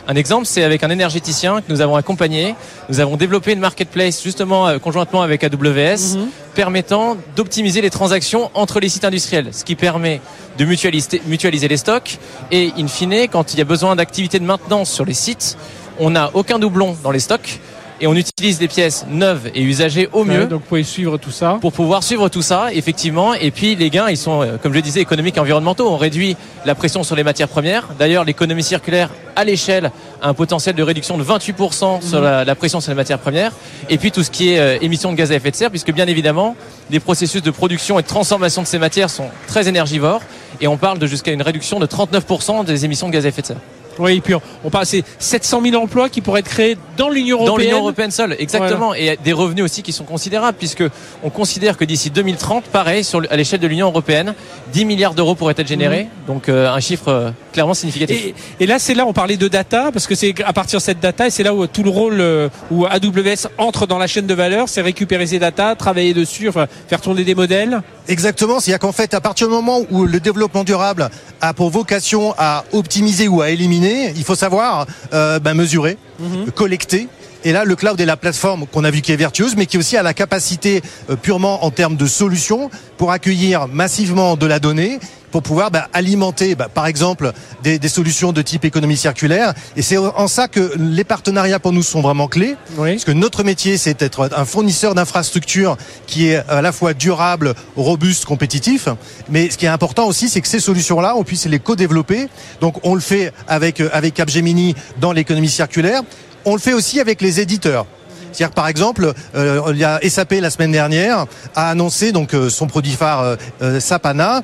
[0.07, 2.55] Un exemple, c'est avec un énergéticien que nous avons accompagné.
[2.91, 6.29] Nous avons développé une marketplace justement euh, conjointement avec AWS mhm.
[6.55, 10.21] permettant d'optimiser les transactions entre les sites industriels, ce qui permet
[10.59, 12.19] de mutualiser, mutualiser les stocks
[12.51, 15.57] et in fine, quand il y a besoin d'activités de maintenance sur les sites,
[15.99, 17.59] on n'a aucun doublon dans les stocks
[18.01, 20.47] et on utilise des pièces neuves et usagées au mieux.
[20.47, 21.59] donc vous pouvez suivre tout ça.
[21.61, 23.35] Pour pouvoir suivre tout ça, effectivement.
[23.35, 25.89] Et puis les gains, ils sont, euh, comme je disais, économiques et environnementaux.
[25.89, 27.89] On réduit la pression sur les matières premières.
[27.99, 32.45] D'ailleurs, l'économie circulaire à l'échelle a un potentiel de réduction de 28% sur mhm.
[32.45, 33.53] la, pression sur les matières premières.
[33.91, 35.93] Et puis tout ce qui est euh, émissions de gaz à effet de serre, puisque
[35.93, 36.57] bien évidemment,
[36.91, 40.23] les processus de production et de transformation de ces matières sont très énergivores.
[40.63, 43.43] Et on parle de jusqu'à une réduction de 39% des émissions de gaz à effet
[43.43, 43.57] de serre.
[44.01, 44.35] Oui, et puis
[44.65, 47.57] on, parle, c'est 700 000 emplois qui pourraient être créés dans l'Union européenne.
[47.57, 48.95] Dans l'Union européenne seule, exactement.
[48.95, 50.85] Et des revenus aussi qui sont considérables, puisque
[51.23, 54.35] on considère que d'ici 2030, pareil, sur, à l'échelle de l'Union européenne,
[54.73, 56.05] 10 milliards d'euros pourraient être générés.
[56.05, 56.27] Mhm.
[56.27, 58.35] Donc euh, un chiffre euh, clairement significatif.
[58.59, 61.01] Et, là, c'est là, on parlait de data, parce que c'est à partir de cette
[61.01, 64.27] data, et c'est là où tout le rôle euh, où AWS entre dans la chaîne
[64.27, 67.83] de valeur, c'est récupérer ces data, travailler dessus, enfin, faire tourner des modèles.
[68.09, 68.61] Exactement.
[68.61, 71.11] C'est-à-dire qu'en fait, à partir du moment où le développement durable
[71.41, 76.51] a pour vocation à optimiser ou à éliminer, il faut savoir euh, ben, mesurer, mhm.
[76.53, 77.09] collecter.
[77.45, 79.79] Et là, le cloud est la plateforme qu'on a vu qui est vertueuse, mais qui
[79.79, 84.59] aussi a la capacité euh, purement en termes de solutions pour accueillir massivement de la
[84.59, 84.99] donnée
[85.31, 89.55] pour pouvoir bah, alimenter, bah, par exemple, des, des, solutions de type économie circulaire.
[89.77, 93.45] Et c'est en ça que les partenariats pour nous sont vraiment clés, parce que notre
[93.45, 98.89] métier, c'est d'être un fournisseur d'infrastructures qui est à la fois durable, robuste, compétitif.
[99.29, 102.29] Mais ce qui est important aussi, c'est que ces solutions-là, on puisse les co-développer.
[102.61, 106.03] Donc, on le fait avec avec Capgemini dans l'économie circulaire.
[106.45, 107.87] On le fait aussi avec les éditeurs.
[108.33, 112.49] C'est-à-dire par exemple, euh, il y a SAP la semaine dernière a annoncé donc euh,
[112.49, 114.43] son produit phare euh, Sapana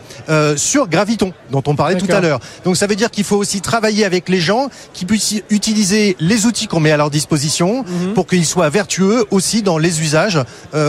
[0.57, 2.41] sur Graviton dont on parlait tout à l'heure.
[2.65, 6.47] Donc ça veut dire qu'il faut aussi travailler avec les gens qui puissent utiliser les
[6.47, 8.15] outils qu'on met à leur disposition mhm.
[8.15, 10.39] pour qu'ils soient vertueux aussi dans les usages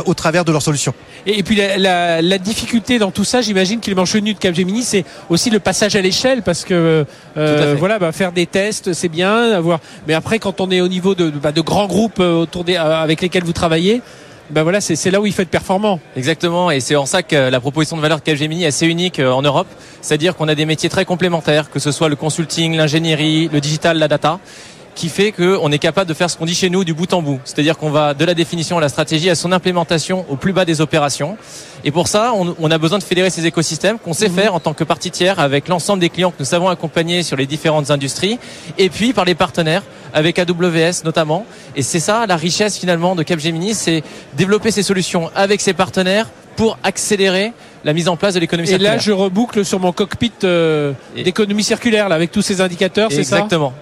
[0.05, 0.93] au travers de leurs solutions.
[1.25, 5.03] Et, puis la, la, difficulté dans tout ça, j'imagine qu'il est Chenu de Capgemini, c'est
[5.29, 7.05] aussi le passage à l'échelle parce que
[7.35, 9.79] voilà, bah, faire des tests, c'est bien, avoir.
[10.07, 12.86] Mais après, quand on est au niveau de, bah, de grands groupes autour des euh,
[12.95, 14.01] avec lesquels vous travaillez,
[14.49, 15.99] ben voilà, c'est là où il faut être performant.
[16.15, 19.19] Exactement, et c'est en ça que la proposition de valeur de Capgemini est assez unique
[19.19, 19.67] euh, en Europe.
[20.01, 23.97] C'est-à-dire qu'on a des métiers très complémentaires, que ce soit le consulting, l'ingénierie, le digital,
[23.97, 24.39] la data
[24.97, 27.21] qui fait qu'on est capable de faire ce qu'on dit chez nous du bout en
[27.21, 27.39] bout.
[27.45, 30.65] C'est-à-dire qu'on va de la définition à la stratégie à son implémentation au plus bas
[30.65, 31.37] des opérations.
[31.83, 34.35] Et pour ça, on, a besoin de fédérer ces écosystèmes qu'on sait mhm.
[34.35, 37.37] faire en tant que partie tiers avec l'ensemble des clients que nous savons accompagner sur
[37.37, 38.39] les différentes industries
[38.79, 39.83] et puis par les partenaires
[40.15, 41.45] avec AWS notamment.
[41.75, 44.03] Et c'est ça la richesse finalement de Capgemini, c'est
[44.35, 47.53] développer ces solutions avec ses partenaires pour accélérer
[47.85, 48.93] la mise en place de l'économie circulaire.
[48.93, 53.11] Et là, je reboucle sur mon cockpit euh, d'économie circulaire là, avec tous ces indicateurs,
[53.11, 53.37] c'est ça?
[53.37, 53.73] Exactement.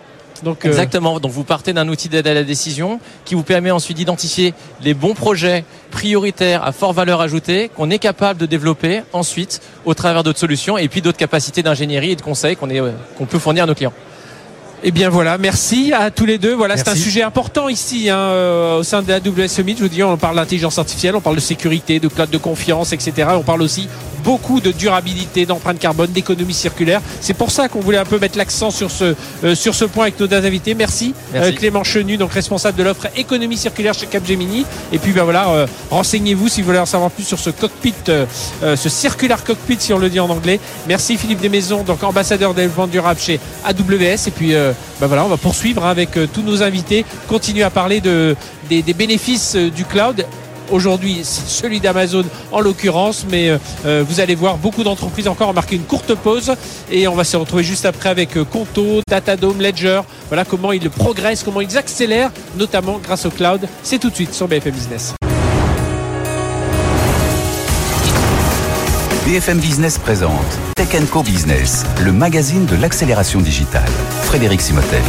[0.44, 1.20] Donc, Exactement.
[1.20, 4.94] Donc vous partez d'un outil d'aide à la décision qui vous permet ensuite d'identifier les
[4.94, 10.24] bons projets prioritaires à fort valeur ajoutée qu'on est capable de développer ensuite au travers
[10.24, 12.68] d'autres solutions et puis d'autres capacités d'ingénierie et de conseil qu'on
[13.18, 13.94] qu'on peut fournir à nos clients.
[14.88, 16.54] Eh bien voilà, merci à tous les deux.
[16.54, 19.76] Voilà, c'est un sujet important ici hein, euh, au sein de la AWS Summit.
[19.76, 22.94] Je vous dis, on parle d'intelligence artificielle, on parle de sécurité, de cloud de confiance,
[22.94, 23.30] etc.
[23.32, 23.88] On parle aussi
[24.26, 27.00] beaucoup de durabilité, d'empreinte carbone, d'économie circulaire.
[27.22, 30.06] C'est pour ça qu'on voulait un peu mettre l'accent sur ce euh, sur ce point
[30.06, 30.74] avec nos deux invités.
[30.74, 34.66] Merci, euh, Clément Chenu, donc responsable de l'offre économie circulaire chez Capgemini.
[34.92, 37.94] Et puis ben voilà, euh, renseignez-vous si vous voulez en savoir plus sur ce cockpit,
[38.08, 40.60] ce circular cockpit si on le dit en anglais.
[40.88, 44.28] Merci Philippe Desmaisons, donc ambassadeur développement durable chez AWS.
[44.28, 48.36] Et puis ben voilà, on va poursuivre avec tous nos invités, continuer à parler de
[48.70, 50.26] des, des bénéfices du cloud
[50.72, 55.54] aujourd'hui celui d'Amazon en l'occurrence mais euh, euh, vous allez voir beaucoup d'entreprises encore ont
[55.54, 56.54] marqué une courte pause
[56.92, 60.90] et on va se retrouver juste après avec euh, Conto, Datadome, Ledger voilà comment ils
[60.90, 65.14] progressent, comment ils accélèrent notamment grâce au cloud c'est tout de suite sur BFM Business
[69.26, 73.90] BFM Business présente Tech Co Business, le magazine de l'accélération digitale.
[74.22, 75.02] Frédéric Simotel.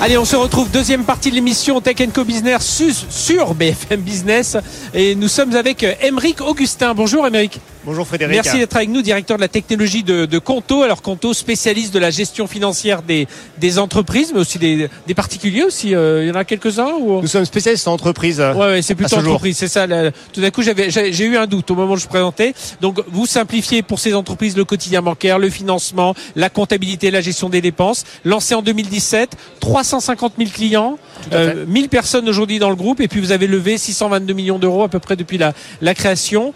[0.00, 4.56] Allez, on se retrouve deuxième partie de l'émission Tech Co Business sur BFM Business
[4.94, 6.94] et nous sommes avec Émeric Augustin.
[6.94, 7.60] Bonjour Émeric.
[7.84, 8.34] Bonjour Frédéric.
[8.34, 10.82] Merci d'être avec nous, directeur de la technologie de, de, Conto.
[10.82, 15.62] Alors Conto, spécialiste de la gestion financière des, des entreprises, mais aussi des, des particuliers
[15.62, 15.94] aussi.
[15.94, 17.20] Euh, il y en a quelques-uns ou...
[17.20, 18.40] Nous sommes spécialistes en entreprise.
[18.40, 19.86] Ouais, ouais c'est plutôt entreprise, c'est ça.
[20.32, 22.54] tout d'un coup, j'avais, j'ai eu un doute au moment où je présentais.
[22.80, 27.48] Donc vous simplifiez pour ces entreprises le quotidien bancaire, le financement, la comptabilité, la gestion
[27.48, 28.04] des dépenses.
[28.24, 30.98] Lancé en 2017, 350 000 clients,
[31.32, 34.82] euh, 1000 personnes aujourd'hui dans le groupe, et puis vous avez levé 622 millions d'euros
[34.82, 36.52] à peu près depuis la, la création.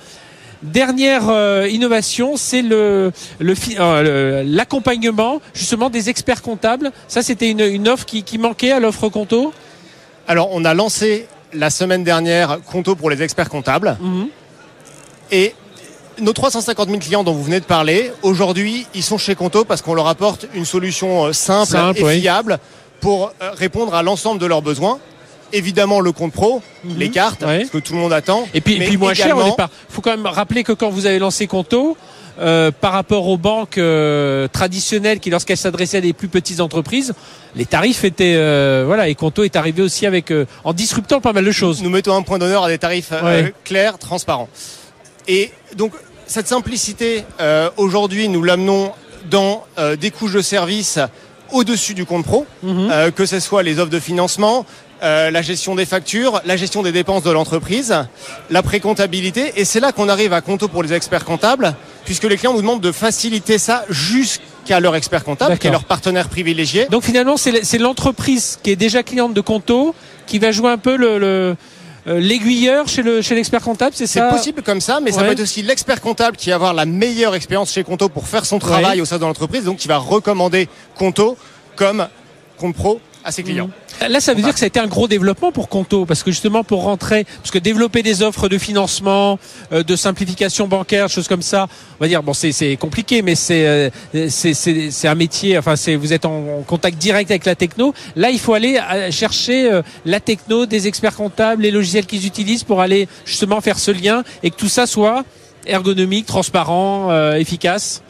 [0.62, 6.92] Dernière euh, innovation, c'est le, euh, l'accompagnement justement des experts comptables.
[7.09, 9.53] Ça, c'était une, offre qui, manquait à l'offre Conto.
[10.29, 13.96] Alors, on a lancé la semaine dernière Conto pour les experts comptables.
[14.01, 14.29] Mhm.
[15.33, 15.55] Et
[16.20, 19.83] nos 350 000 clients dont vous venez de parler, aujourd'hui, ils sont chez Conto parce
[19.83, 22.61] qu'on leur apporte une solution euh, simple, et fiable
[23.01, 25.01] pour répondre à l'ensemble de leurs besoins
[25.52, 26.96] évidemment le compte pro, mhm.
[26.98, 28.46] les cartes, ce que tout le monde attend.
[28.54, 29.70] Et puis, puis moins cher au départ.
[29.90, 31.96] Il faut quand même rappeler que quand vous avez lancé Conto,
[32.40, 37.12] euh, par rapport aux banques euh, traditionnelles qui, lorsqu'elles s'adressaient à des plus petites entreprises,
[37.54, 40.32] les tarifs étaient euh, voilà et Conto est arrivé aussi avec
[40.64, 41.82] en disruptant pas mal de choses.
[41.82, 43.12] Nous mettons un point d'honneur à des tarifs
[43.64, 44.48] clairs, transparents.
[45.28, 45.92] Et donc
[46.26, 47.24] cette simplicité
[47.76, 48.92] aujourd'hui, nous l'amenons
[49.30, 49.64] dans
[50.00, 50.98] des couches de services
[51.50, 53.12] au-dessus du compte pro, mhm.
[53.14, 54.64] que ce soit les offres de financement,
[55.02, 57.94] euh, la gestion des factures, la gestion des dépenses de l'entreprise,
[58.50, 59.52] la précomptabilité.
[59.56, 62.60] Et c'est là qu'on arrive à Conto pour les experts comptables, puisque les clients nous
[62.60, 66.86] demandent de faciliter ça jusqu'à leur expert comptable, qui est leur partenaire privilégié.
[66.90, 69.94] Donc finalement, c'est l'entreprise qui est déjà cliente de Conto
[70.26, 71.56] qui va jouer un peu le,
[72.06, 75.22] euh, l'aiguilleur chez le chez l'expert comptable, c'est ça C'est possible comme ça, mais ça
[75.22, 78.44] peut être aussi l'expert comptable qui va avoir la meilleure expérience chez Conto pour faire
[78.44, 81.36] son travail au sein de l'entreprise, donc qui va recommander Conto
[81.76, 82.08] comme
[82.58, 83.70] compte pro à ses clients.
[84.08, 86.30] Là, ça veut dire que ça a été un gros développement pour Conto, parce que
[86.30, 89.38] justement pour rentrer, parce que développer des offres de financement,
[89.72, 93.90] euh, de simplification bancaire, choses comme ça, on va dire bon, c'est compliqué, mais euh,
[94.28, 95.56] c'est c'est un métier.
[95.56, 97.94] Enfin, c'est vous êtes en, contact direct avec la techno.
[98.16, 102.64] Là, il faut aller euh, chercher la techno des experts comptables, les logiciels qu'ils utilisent
[102.64, 105.24] pour aller justement faire ce lien et que tout ça soit
[105.66, 108.02] ergonomique, transparent, efficace.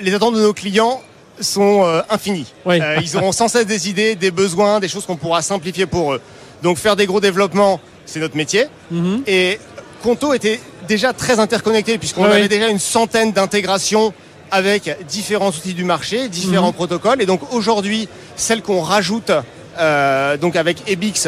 [0.00, 1.00] Les attentes de nos clients
[1.42, 2.52] sont euh, infinis.
[2.66, 6.14] Euh, ils auront sans cesse des idées, des besoins, des choses qu'on pourra simplifier pour
[6.14, 6.20] eux.
[6.62, 8.66] Donc faire des gros développements, c'est notre métier.
[8.90, 9.22] Mhm.
[9.26, 9.58] Et
[10.02, 14.12] Conto était déjà très interconnecté puisqu'on avait déjà une centaine d'intégrations
[14.50, 16.74] avec différents outils du marché, différents mhm.
[16.74, 17.22] protocoles.
[17.22, 19.32] Et donc aujourd'hui, celle qu'on rajoute
[19.78, 21.26] euh, donc avec Ebix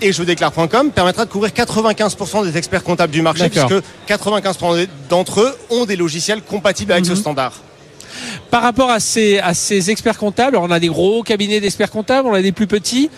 [0.00, 3.74] et je déclare.com permettra de couvrir 95% des experts comptables du marché puisque
[4.08, 7.16] 95% d'entre eux ont des logiciels compatibles avec ce mhm.
[7.16, 7.52] standard.
[8.50, 12.28] Par rapport à ces, à ces experts comptables, on a des gros cabinets d'experts comptables,
[12.28, 13.10] on a des plus petits.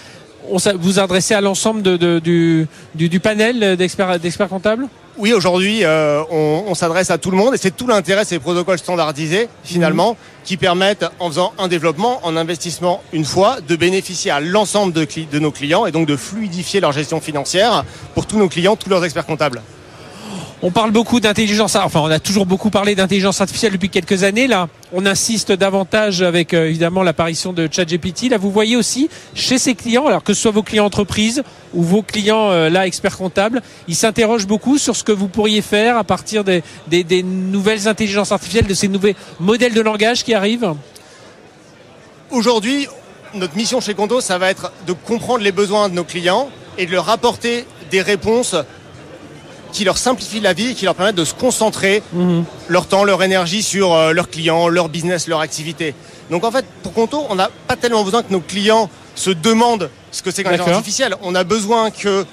[0.50, 4.88] On, vous adressez à l'ensemble de, du, du, panel d'experts comptables?
[5.18, 8.78] Oui, aujourd'hui, euh, on, s'adresse à tout le monde et c'est tout l'intérêt ces protocoles
[8.78, 10.16] standardisés, finalement, mhm.
[10.44, 15.06] qui permettent, en faisant un développement, en investissement une fois, de bénéficier à l'ensemble de,
[15.30, 17.84] de nos clients et donc de fluidifier leur gestion financière
[18.14, 19.60] pour tous nos clients, tous leurs experts comptables.
[20.60, 24.48] On parle beaucoup d'intelligence, enfin on a toujours beaucoup parlé d'intelligence artificielle depuis quelques années.
[24.48, 28.28] Là, on insiste davantage avec euh, évidemment l'apparition de ChatGPT.
[28.28, 31.44] Là, vous voyez aussi chez ces clients, alors que ce soit vos clients entreprises
[31.74, 35.62] ou vos clients euh, là experts comptables, ils s'interrogent beaucoup sur ce que vous pourriez
[35.62, 40.34] faire à partir des, des, nouvelles intelligences artificielles, de ces nouveaux modèles de langage qui
[40.34, 40.74] arrivent.
[42.32, 42.88] Aujourd'hui,
[43.32, 46.86] notre mission chez Conto, ça va être de comprendre les besoins de nos clients et
[46.86, 48.56] de leur apporter des réponses
[49.72, 52.44] qui leur simplifient la vie et qui leur permettent de se concentrer mhm.
[52.68, 55.94] leur temps, leur énergie sur euh, leurs clients, leur business, leur activité.
[56.30, 59.90] Donc en fait, pour Conto, on n'a pas tellement besoin que nos clients se demandent
[60.10, 61.14] ce que c'est qu'un intelligence artificielle.
[61.22, 62.24] On a besoin que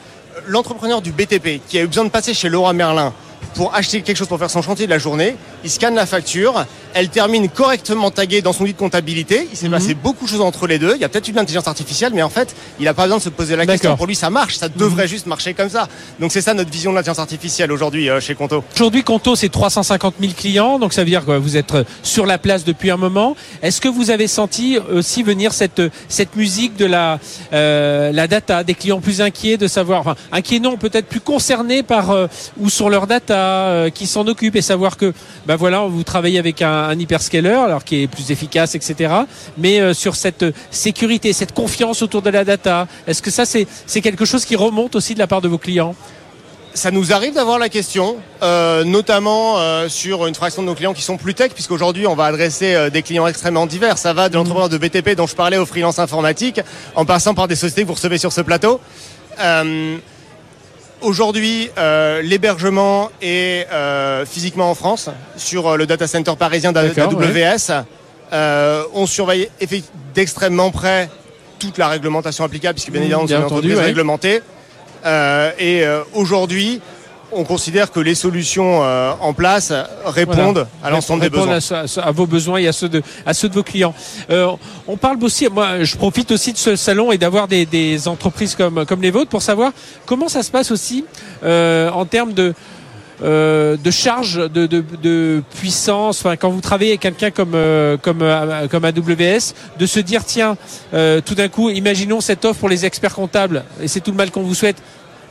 [0.48, 3.14] l'entrepreneur du BTP qui a eu besoin de passer chez Laura Merlin
[3.56, 6.66] pour acheter quelque chose pour faire son chantier de la journée, il scanne la facture,
[6.96, 10.02] elle termine correctement taguée dans son lit de comptabilité, il s'est passé mhm.
[10.02, 12.30] beaucoup de choses entre les deux, il y a peut-être une intelligence artificielle, mais en
[12.30, 13.96] fait, il n'a pas besoin de se poser la question.
[13.96, 15.88] Pour lui, ça marche, ça devrait juste marcher comme ça.
[16.20, 18.64] Donc c'est ça notre vision de l'intelligence artificielle aujourd'hui euh, chez Conto.
[18.74, 22.26] Aujourd'hui, Conto, c'est 350 000 clients, donc ça veut dire que vous êtes euh, sur
[22.26, 23.36] la place depuis un moment.
[23.62, 27.20] Est-ce que vous avez senti aussi venir cette, cette musique de la,
[27.54, 31.84] euh, la data, des clients plus inquiets de savoir, enfin, inquiets non, peut-être plus concernés
[31.84, 32.16] par
[32.58, 33.36] ou sur leur data,
[33.68, 35.14] euh, qui s'en occupe et savoir que
[35.46, 39.14] ben voilà vous travaillez avec un, un, hyperscaler alors qui est plus efficace etc
[39.58, 43.68] mais euh, sur cette sécurité cette confiance autour de la data est-ce que ça c'est
[43.86, 45.96] c'est quelque chose qui remonte aussi de la part de vos clients?
[46.74, 51.04] Ça nous arrive d'avoir la question, euh, notamment sur une fraction de nos clients qui
[51.04, 53.98] sont plus tech, puisqu'aujourd'hui on va adresser des clients extrêmement divers.
[53.98, 56.60] Ça va de l'entrepreneur de BTP dont je parlais au freelance informatique,
[56.96, 58.82] en passant par des sociétés que vous recevez sur ce plateau.
[61.06, 67.84] Aujourd'hui, euh, l'hébergement est euh, physiquement en France, sur euh, le data center parisien d'AWS.
[68.92, 69.52] on surveille
[70.16, 71.12] d'extrêmement près
[71.60, 74.42] toute la réglementation applicable, puisque bien mmh, évidemment, c'est une entreprise réglementée.
[75.60, 75.84] et
[76.16, 76.82] aujourd'hui,
[77.36, 79.74] on considère que les solutions euh, en place
[80.06, 81.60] répondent à l'ensemble des besoins.
[81.98, 83.94] À, vos besoins et à ceux de, à ceux de vos clients.
[84.30, 84.48] Euh,
[84.88, 88.56] on parle aussi, moi je profite aussi de ce salon et d'avoir des, des, entreprises
[88.56, 89.72] comme, comme les vôtres pour savoir
[90.06, 91.06] comment ça se passe aussi
[91.44, 92.54] euh, en termes de...
[93.24, 96.20] Euh, de charge, de, de, de, puissance.
[96.20, 100.26] Enfin, quand vous travaillez avec quelqu'un comme euh, comme euh, comme AWS, de se dire
[100.26, 100.58] tiens,
[100.92, 104.32] tout d'un coup, imaginons cette offre pour les experts comptables, et c'est tout le mal
[104.32, 104.82] qu'on vous souhaite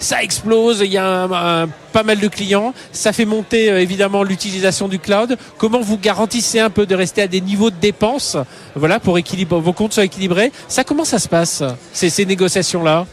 [0.05, 4.87] ça explose, il y a pas mal de clients, ça fait monter euh, évidemment l'utilisation
[4.87, 5.37] du cloud.
[5.59, 8.37] Comment vous garantissez un peu de rester à des niveaux de dépenses,
[8.75, 10.53] voilà, pour équilibrer vos comptes soient équilibrés?
[10.69, 11.63] Ça, comment ça se passe
[11.93, 13.07] ces, ces négociations-là?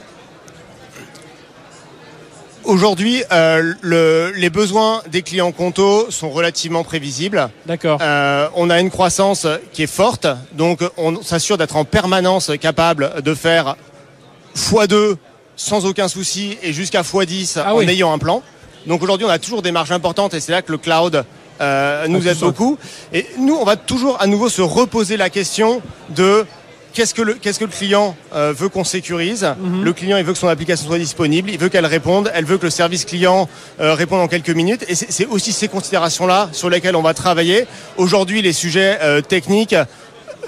[2.63, 7.49] Aujourd'hui, euh, les besoins des clients Conto sont relativement prévisibles.
[7.65, 7.99] D'accord.
[8.01, 13.21] Euh, on a une croissance qui est forte, donc on s'assure d'être en permanence capable
[13.23, 13.75] de faire
[14.55, 15.15] x2
[15.61, 18.41] sans aucun souci et jusqu'à x10 ah en ayant un plan.
[18.87, 21.23] Donc aujourd'hui, on a toujours des marges importantes et c'est là que le cloud
[21.61, 22.77] euh, nous aide beaucoup.
[23.13, 26.45] Et nous, on va toujours à nouveau se reposer la question de
[26.93, 29.83] qu'est-ce que le, qu'est-ce que le client euh, veut qu'on sécurise mhm.
[29.83, 32.57] Le client, il veut que son application soit disponible, il veut qu'elle réponde, elle veut
[32.57, 33.47] que le service client
[33.79, 34.83] euh, réponde en quelques minutes.
[34.87, 37.67] Et c'est, c'est aussi ces considérations-là sur lesquelles on va travailler.
[37.97, 39.75] Aujourd'hui, les sujets techniques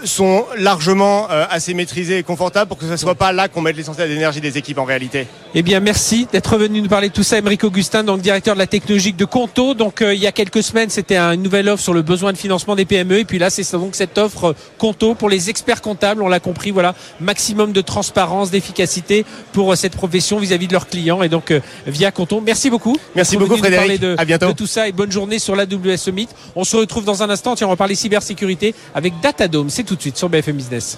[0.03, 3.61] sont largement euh, assez maîtrisés et confortables pour que ce ne soit pas là qu'on
[3.61, 5.27] mette l'essentiel d'énergie des équipes en réalité.
[5.55, 8.59] Eh bien, merci d'être venu nous parler de tout ça, Émeric Augustin, donc directeur de
[8.59, 9.73] la technologie de Conto.
[9.73, 12.37] Donc, euh, il y a quelques semaines, c'était une nouvelle offre sur le besoin de
[12.37, 13.19] financement des PME.
[13.19, 16.21] Et puis là, c'est donc cette offre euh, Conto pour les experts comptables.
[16.21, 21.23] On l'a compris, voilà, maximum de transparence, d'efficacité pour cette profession vis-à-vis de leurs clients.
[21.23, 21.53] Et donc,
[21.87, 22.41] via Conto.
[22.41, 22.97] Merci beaucoup.
[23.15, 24.01] Merci beaucoup, Frédéric.
[24.01, 24.47] De, à bientôt.
[24.47, 26.27] de tout ça et bonne journée sur la WS Summit.
[26.55, 27.55] On se retrouve dans un instant.
[27.55, 29.69] Tiens, on va parler cybersécurité avec Datadome.
[29.69, 30.97] C'est tout de suite sur BFM Business.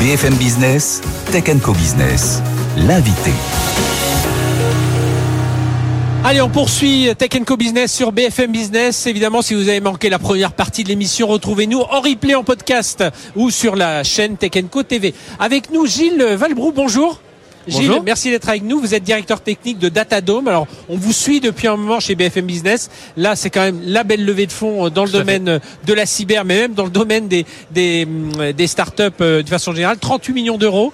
[0.00, 2.42] BFM Business, Tech Co Business,
[2.76, 3.32] l'invité.
[6.24, 9.06] Allez, on poursuit Tech Co Business sur BFM Business.
[9.06, 13.04] Évidemment, si vous avez manqué la première partie de l'émission, retrouvez-nous en replay en podcast
[13.36, 15.14] ou sur la chaîne Tech Co TV.
[15.38, 17.20] Avec nous, Gilles Valbrou, bonjour.
[17.70, 18.80] Gilles, merci d'être avec nous.
[18.80, 20.48] Vous êtes directeur technique de Datadome.
[20.48, 22.90] Alors, on vous suit depuis un moment chez BFM Business.
[23.16, 25.92] Là, c'est quand même la belle levée de fonds euh, dans le domaine euh, de
[25.94, 28.06] la cyber, mais même dans le domaine des, des,
[28.38, 29.98] euh, des startups de façon générale.
[29.98, 30.92] 38 millions d'euros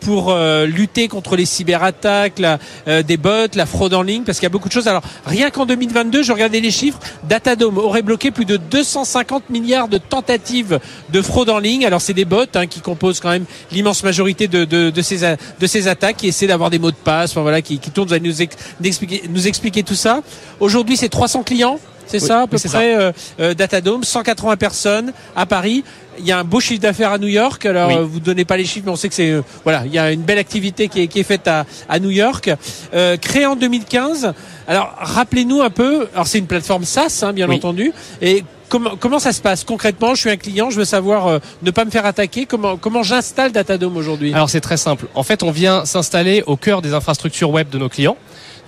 [0.00, 0.34] pour
[0.66, 2.58] lutter contre les cyberattaques, la,
[3.02, 4.88] des bots, la fraude en ligne, parce qu'il y a beaucoup de choses.
[4.88, 9.88] Alors, rien qu'en 2022, je regardais les chiffres, Datadome aurait bloqué plus de 250 milliards
[9.88, 10.78] de tentatives
[11.10, 11.84] de fraude en ligne.
[11.84, 15.20] Alors, c'est des bots hein, qui composent quand même l'immense majorité de, de, de, ces,
[15.60, 18.16] de ces attaques qui essaie d'avoir des mots de passe, enfin voilà, qui, qui tourne,
[18.16, 20.22] nous, expliquer, nous expliquer tout ça.
[20.60, 21.78] Aujourd'hui, c'est 300 clients.
[22.06, 25.84] C'est ça à peu près euh, euh, Datadome, 180 personnes à Paris.
[26.18, 27.64] Il y a un beau chiffre d'affaires à New York.
[27.66, 29.92] Alors euh, vous donnez pas les chiffres, mais on sait que c'est euh, voilà, il
[29.92, 32.50] y a une belle activité qui est, qui est faite à, à New York,
[32.94, 34.32] euh, créée en 2015.
[34.68, 36.08] Alors rappelez-nous un peu.
[36.14, 37.92] Alors c'est une plateforme SaaS, hein, bien entendu.
[38.20, 40.14] Et Comment, ça se passe concrètement?
[40.14, 42.46] Je suis un client, je veux savoir euh, ne pas me faire attaquer.
[42.46, 44.34] Comment, comment j'installe Datadome aujourd'hui?
[44.34, 45.06] Alors c'est très simple.
[45.14, 48.16] En fait, on vient s'installer au cœur des infrastructures web de nos clients.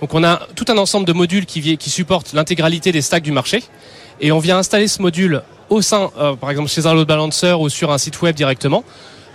[0.01, 3.31] Donc on a tout un ensemble de modules qui, qui supportent l'intégralité des stacks du
[3.31, 3.63] marché.
[4.21, 7.69] Et on vient installer ce module au sein, par exemple chez un load balancer ou
[7.69, 8.83] sur un site web directement.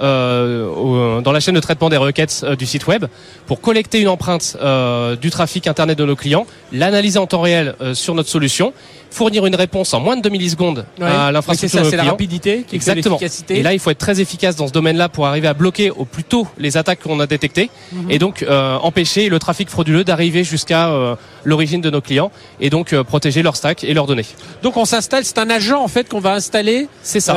[0.02, 3.04] Euh, dans la chaîne de traitement des requêtes euh, du site web
[3.46, 7.74] pour collecter une empreinte euh, du trafic internet de nos clients, l'analyser en temps réel
[7.94, 8.72] sur notre solution,
[9.10, 11.84] fournir une réponse en moins de 2 millisecondes à l'infrastructure.
[11.84, 13.18] C'est la rapidité, qui exactement.
[13.50, 16.04] Et là, il faut être très efficace dans ce domaine-là pour arriver à bloquer au
[16.04, 18.10] plus tôt les attaques qu'on a détectées mhm.
[18.10, 18.44] et donc
[18.82, 23.84] empêcher le trafic frauduleux d'arriver jusqu'à l'origine de nos clients et donc protéger leur stack
[23.84, 24.26] et leurs données.
[24.62, 26.88] Donc on s'installe, c'est un agent en fait qu'on va installer.
[27.02, 27.34] C'est ça.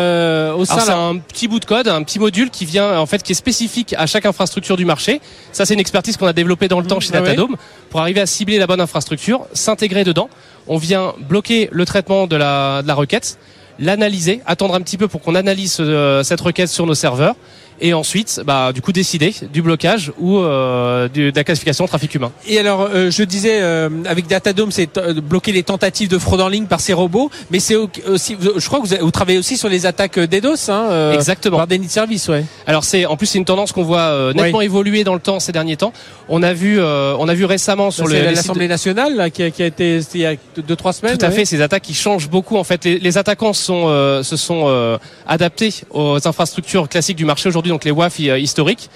[0.55, 0.80] au sein.
[0.80, 3.36] C'est un petit bout de code, un petit module qui vient en fait qui est
[3.36, 5.22] spécifique à chaque infrastructure du marché.
[5.51, 7.58] Ça c'est une expertise qu'on a développée dans le temps mmh, chez ah Datadome
[7.89, 10.30] pour arriver à cibler la bonne infrastructure, s'intégrer dedans.
[10.68, 13.38] On vient bloquer le traitement de la, de la requête,
[13.78, 17.36] l'analyser, attendre un petit peu pour qu'on analyse euh, cette requête sur nos serveurs
[17.82, 22.32] et ensuite bah du coup décider du blocage ou euh, de la classification trafic humain.
[22.48, 24.90] Et alors euh, je disais euh, avec Datadome c'est
[25.22, 28.80] bloquer les tentatives de fraude en ligne par ces robots mais c'est aussi je crois
[28.80, 31.58] que vous, vous, travaillez aussi sur les attaques DDoS hein, Exactement.
[31.58, 32.46] par déni de service ouais.
[32.66, 35.52] Alors c'est en plus c'est une tendance qu'on voit nettement évoluer dans le temps ces
[35.52, 35.94] derniers temps.
[36.30, 39.66] On a vu on a vu récemment sur l'Assemblée nationale là, qui, a, qui, a,
[39.66, 41.18] été il y a deux trois semaines.
[41.18, 43.86] Tout à fait ces attaques qui changent beaucoup en fait les, les attaquants sont
[44.24, 44.98] se sont
[45.28, 48.89] adaptés aux infrastructures classiques du marché aujourd'hui donc les WAF euh, historiques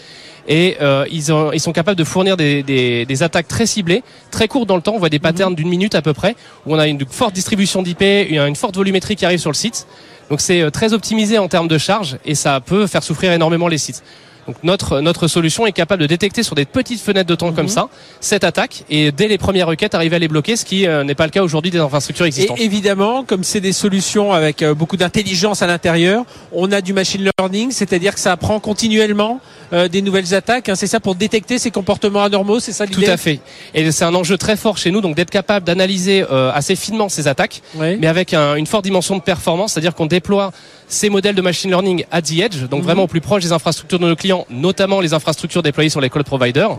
[0.47, 4.03] et euh, ils, ont, ils sont capables de fournir des, des, des, attaques très ciblées,
[4.31, 4.93] très courtes dans le temps.
[4.95, 5.57] On voit des patterns mhm.
[5.57, 9.15] d'une minute à peu près, où on a une forte distribution d'IP, une forte volumétrie
[9.15, 9.85] qui arrive sur le site.
[10.29, 13.67] Donc c'est euh, très optimisé en termes de charge et ça peut faire souffrir énormément
[13.67, 14.03] les sites.
[14.47, 17.65] Donc notre notre solution est capable de détecter sur des petites fenêtres de temps comme
[17.65, 17.69] mhm.
[17.69, 21.03] ça cette attaque et dès les premières requêtes arriver à les bloquer, ce qui euh,
[21.03, 22.59] n'est pas le cas aujourd'hui des infrastructures existantes.
[22.59, 26.93] Et évidemment, comme c'est des solutions avec euh, beaucoup d'intelligence à l'intérieur, on a du
[26.93, 29.39] machine learning, c'est-à-dire que ça apprend continuellement
[29.73, 30.69] euh, des nouvelles attaques.
[30.69, 30.75] Hein.
[30.75, 33.39] c'est ça pour détecter ces comportements anormaux, c'est ça l'idée Tout à fait.
[33.73, 36.23] Et c'est un enjeu très fort chez nous, donc d'être capable d'analyser
[36.53, 40.51] assez finement ces attaques, mais avec une forte dimension de performance, c'est-à-dire qu'on déploie
[40.89, 42.85] ces modèles de machine learning à the edge, donc mhm.
[42.85, 46.09] vraiment au plus proche des infrastructures de nos clients, notamment les infrastructures déployées sur les
[46.09, 46.77] cloud providers.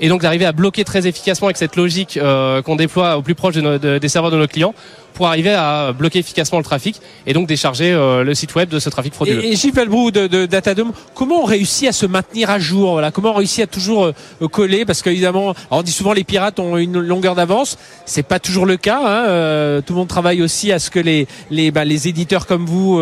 [0.00, 3.34] Et donc d'arriver à bloquer très efficacement avec cette logique euh, qu'on déploie au plus
[3.34, 4.74] proche des serveurs de nos clients
[5.16, 8.78] pour arriver à bloquer efficacement le trafic et donc décharger euh, le site web de
[8.78, 9.42] ce trafic frauduleux.
[9.44, 13.10] Et, et Gilles de, de, Datadome, comment on réussit à se maintenir à jour voilà,
[13.10, 14.84] Comment on réussit à toujours euh, coller?
[14.84, 17.78] Parce qu'évidemment, on dit souvent les pirates ont une longueur d'avance.
[18.04, 19.00] C'est pas toujours le cas.
[19.00, 19.26] Hein.
[19.28, 22.66] Euh, tout le monde travaille aussi à ce que les les, bah, les éditeurs comme
[22.66, 23.00] vous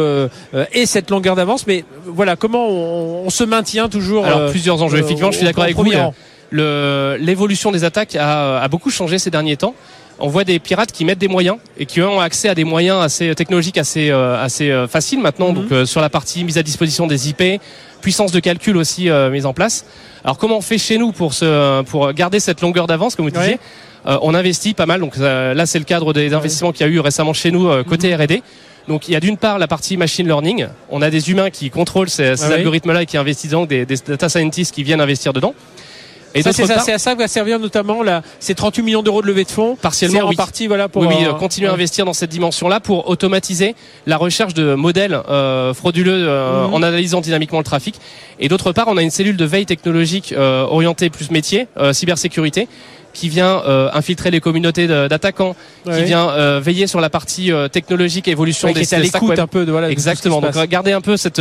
[0.73, 1.67] aient cette longueur d'avance.
[1.67, 4.99] Mais voilà, comment on, on, se maintient toujours Alors plusieurs enjeux.
[4.99, 5.85] Effectivement, je suis d'accord avec vous.
[6.53, 9.75] L'évolution des attaques a, a beaucoup changé ces derniers temps
[10.19, 13.03] on voit des pirates qui mettent des moyens et qui ont accès à des moyens
[13.03, 15.49] assez technologiques assez euh, assez euh, faciles maintenant.
[15.49, 15.55] Mhm.
[15.55, 17.61] Donc euh, sur la partie mise à disposition des IP,
[18.01, 19.85] puissance de calcul aussi mise en place.
[20.25, 23.31] Alors comment on fait chez nous pour se pour garder cette longueur d'avance comme vous
[23.31, 23.59] disiez
[24.05, 25.01] On investit pas mal.
[25.01, 28.15] Donc là c'est le cadre des investissements qu'il y a eu récemment chez nous côté
[28.15, 28.23] mhm.
[28.23, 28.43] R&D.
[28.89, 30.67] Donc il y a d'une part la partie machine learning.
[30.91, 34.29] On a des humains qui contrôlent ces, algorithmes-là et qui investissent donc des, des data
[34.29, 35.55] scientists qui viennent investir dedans.
[36.35, 39.45] Et c'est à ça que va servir notamment là, ces 38 millions d'euros de levée
[39.45, 39.77] de fonds.
[39.81, 43.77] Partiellement, en partie, voilà, pour oui, euh, continuer à investir dans cette dimension-là pour automatiser
[44.07, 46.75] la recherche de modèles euh, frauduleux euh, mhm.
[46.75, 47.97] en analysant dynamiquement le trafic.
[48.41, 52.69] Et d'autre part, on a une cellule de veille technologique orientée plus métier, cybersécurité,
[53.13, 53.63] qui vient
[53.93, 55.55] infiltrer les communautés d'attaquants,
[55.85, 59.89] qui vient veiller sur la partie technologique, évolution des qui est un peu de voilà.
[59.89, 60.41] Exactement.
[60.41, 61.41] Donc garder un peu cette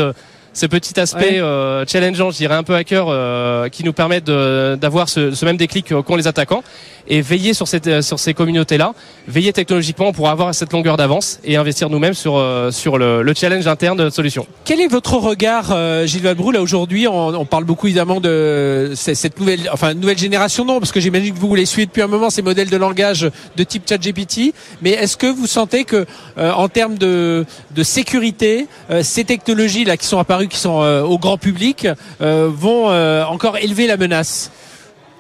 [0.54, 5.10] ce petit aspect euh, challengeant, je dirais un peu hacker, euh, qui nous permet d'avoir
[5.10, 6.64] ce, ce, même déclic qu'ont les attaquants
[7.08, 8.94] et veiller sur, cette, sur ces communautés-là,
[9.28, 13.34] veiller technologiquement pour avoir cette longueur d'avance et investir nous-mêmes sur, euh, sur le, le,
[13.34, 14.48] challenge interne de notre solution.
[14.66, 18.94] Quel est votre regard, euh, Gilles Valbrou, là aujourd'hui on, on, parle beaucoup évidemment de
[18.96, 22.08] cette nouvelle, enfin nouvelle génération, non, parce que j'imagine que vous les suivez depuis un
[22.08, 26.06] moment ces modèles de langage de type ChatGPT, mais est-ce que vous sentez que
[26.38, 28.68] euh, en termes de, de sécurité,
[29.02, 31.88] ces technologies là qui sont apparues, qui sont au grand public,
[32.20, 32.88] vont
[33.28, 34.52] encore élever la menace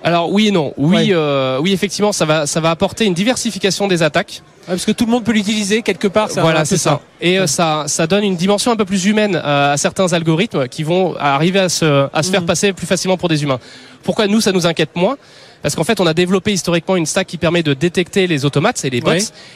[0.03, 0.73] alors oui et non.
[0.77, 4.43] Oui, euh, oui effectivement, ça va, ça va apporter une diversification des attaques.
[4.67, 6.27] parce que tout le monde peut l'utiliser quelque part.
[6.35, 6.99] Voilà, c'est ça.
[7.21, 10.67] Et euh, ça, ça donne une dimension un peu plus humaine euh, à certains algorithmes
[10.67, 12.45] qui vont arriver à se, à se faire mm.
[12.45, 13.59] passer plus facilement pour des humains.
[14.03, 15.15] Pourquoi nous, ça nous inquiète moins?
[15.61, 18.83] Parce qu'en fait, on a développé historiquement une stack qui permet de détecter les automates
[18.83, 19.11] et les bots.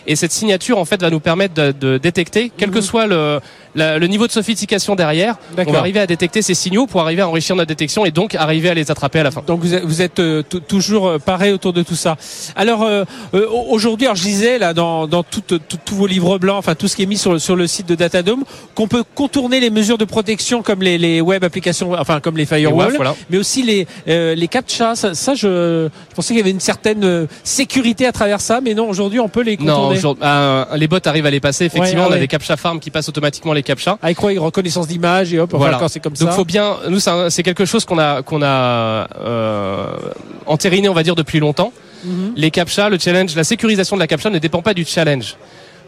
[0.08, 2.82] Et cette signature, en fait, va nous permettre de, de détecter, quel que mhm.
[2.82, 3.42] soit le,
[3.78, 7.28] le niveau de sophistication derrière, on va arriver à détecter ces signaux pour arriver à
[7.28, 9.44] enrichir notre détection et donc arriver à les attraper à la fin.
[9.48, 12.18] Donc vous êtes, vous êtes euh, toujours euh, pareil autour de tout ça.
[12.56, 13.06] Alors euh,
[13.70, 17.04] aujourd'hui, alors je disais là dans, dans tous vos livres blancs, enfin tout ce qui
[17.04, 18.44] est mis sur, sur le site de Datadome,
[18.76, 22.46] qu'on peut contourner les mesures de protection comme les, les web applications, enfin comme les
[22.46, 22.98] firewalls,
[23.30, 24.96] mais aussi les les captcha.
[24.96, 28.60] Ça, ça je je pensais qu'il y avait une certaine euh, sécurité à travers ça,
[28.62, 30.00] mais non, aujourd'hui on peut les contourner.
[30.02, 31.66] Non, euh, les bots arrivent à les passer.
[31.66, 33.98] Effectivement, on a des captcha farm qui passent automatiquement les captcha.
[34.02, 35.80] Avec quoi reconnaissance d'image et hop, voilà.
[35.88, 36.26] c'est comme ça.
[36.26, 37.00] Donc faut bien, nous
[37.30, 39.08] c'est quelque chose qu'on a qu'on a
[40.46, 41.72] entériné, on va dire depuis longtemps.
[42.04, 42.34] Mhm.
[42.36, 45.36] Les captcha, le challenge, la sécurisation de la captcha ne dépend pas du challenge.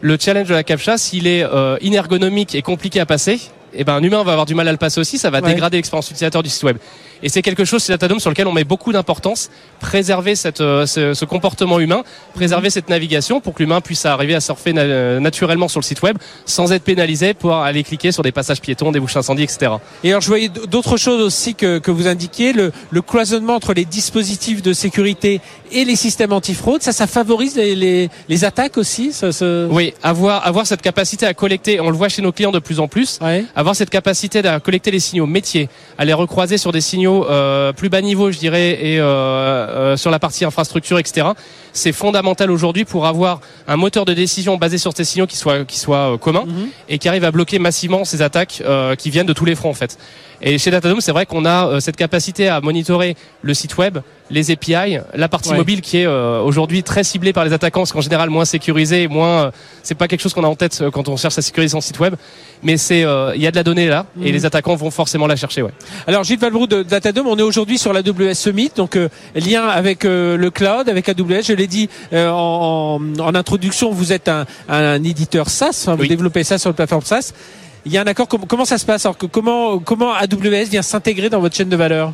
[0.00, 1.44] Le challenge de la captcha, s'il est
[1.80, 3.40] inergonomique et compliqué à passer,
[3.74, 5.76] eh ben un humain va avoir du mal à le passer aussi, ça va dégrader
[5.76, 6.76] l'expérience utilisateur du site web.
[7.22, 10.86] Et c'est quelque chose chez Datadome sur lequel on met beaucoup d'importance, préserver cette, euh,
[10.86, 12.02] ce, comportement humain,
[12.34, 16.02] préserver cette navigation pour que l'humain puisse arriver à surfer euh, naturellement sur le site
[16.02, 16.16] web
[16.46, 19.72] sans être pénalisé pour aller cliquer sur des passages piétons, des bouches incendies, etc.
[20.02, 23.74] Et alors je voyais d'autres choses aussi que, que vous indiquiez, le, le, cloisonnement entre
[23.74, 25.40] les dispositifs de sécurité
[25.72, 29.28] et les systèmes antifraude, ça, ça favorise les, les, les attaques aussi ça,
[29.70, 32.80] Oui, avoir, avoir cette capacité à collecter, on le voit chez nos clients de plus
[32.80, 33.18] en plus,
[33.54, 35.68] avoir cette capacité à collecter les signaux métiers,
[35.98, 39.96] à les recroiser sur des signaux euh, plus bas niveau, je dirais, et euh, euh,
[39.96, 41.28] sur la partie infrastructure, etc.
[41.72, 45.64] C'est fondamental aujourd'hui pour avoir un moteur de décision basé sur ces signaux qui soit
[45.64, 46.68] qui soit commun mhm.
[46.88, 48.62] et qui arrive à bloquer massivement ces attaques
[48.98, 49.96] qui viennent de tous les fronts en fait.
[50.42, 53.98] Et chez Datadome, c'est vrai qu'on a euh, cette capacité à monitorer le site web,
[54.30, 57.92] les API, la partie mobile qui est euh, aujourd'hui très ciblée par les attaquants, parce
[57.92, 59.46] qu'en général moins sécurisée, moins.
[59.46, 59.50] Euh,
[59.82, 61.98] c'est pas quelque chose qu'on a en tête quand on cherche à sécuriser son site
[61.98, 62.14] web,
[62.62, 64.32] mais c'est il y a de la donnée là, et mhm.
[64.32, 65.62] les attaquants vont forcément la chercher.
[65.62, 65.72] Ouais.
[66.06, 68.98] Alors Gilles Valbrou de Datadome, on est aujourd'hui sur la AWS Summit, donc
[69.34, 71.42] lien avec le cloud, avec AWS.
[71.44, 76.44] Je l'ai dit en, en, introduction, vous êtes un, un éditeur SaaS, hein, vous développez
[76.44, 77.32] ça sur la plateforme SaaS
[77.86, 78.28] il y a un accord.
[78.28, 79.06] Comment ça se passe?
[79.06, 82.12] Alors comment comment AWS vient s'intégrer dans votre chaîne de valeur?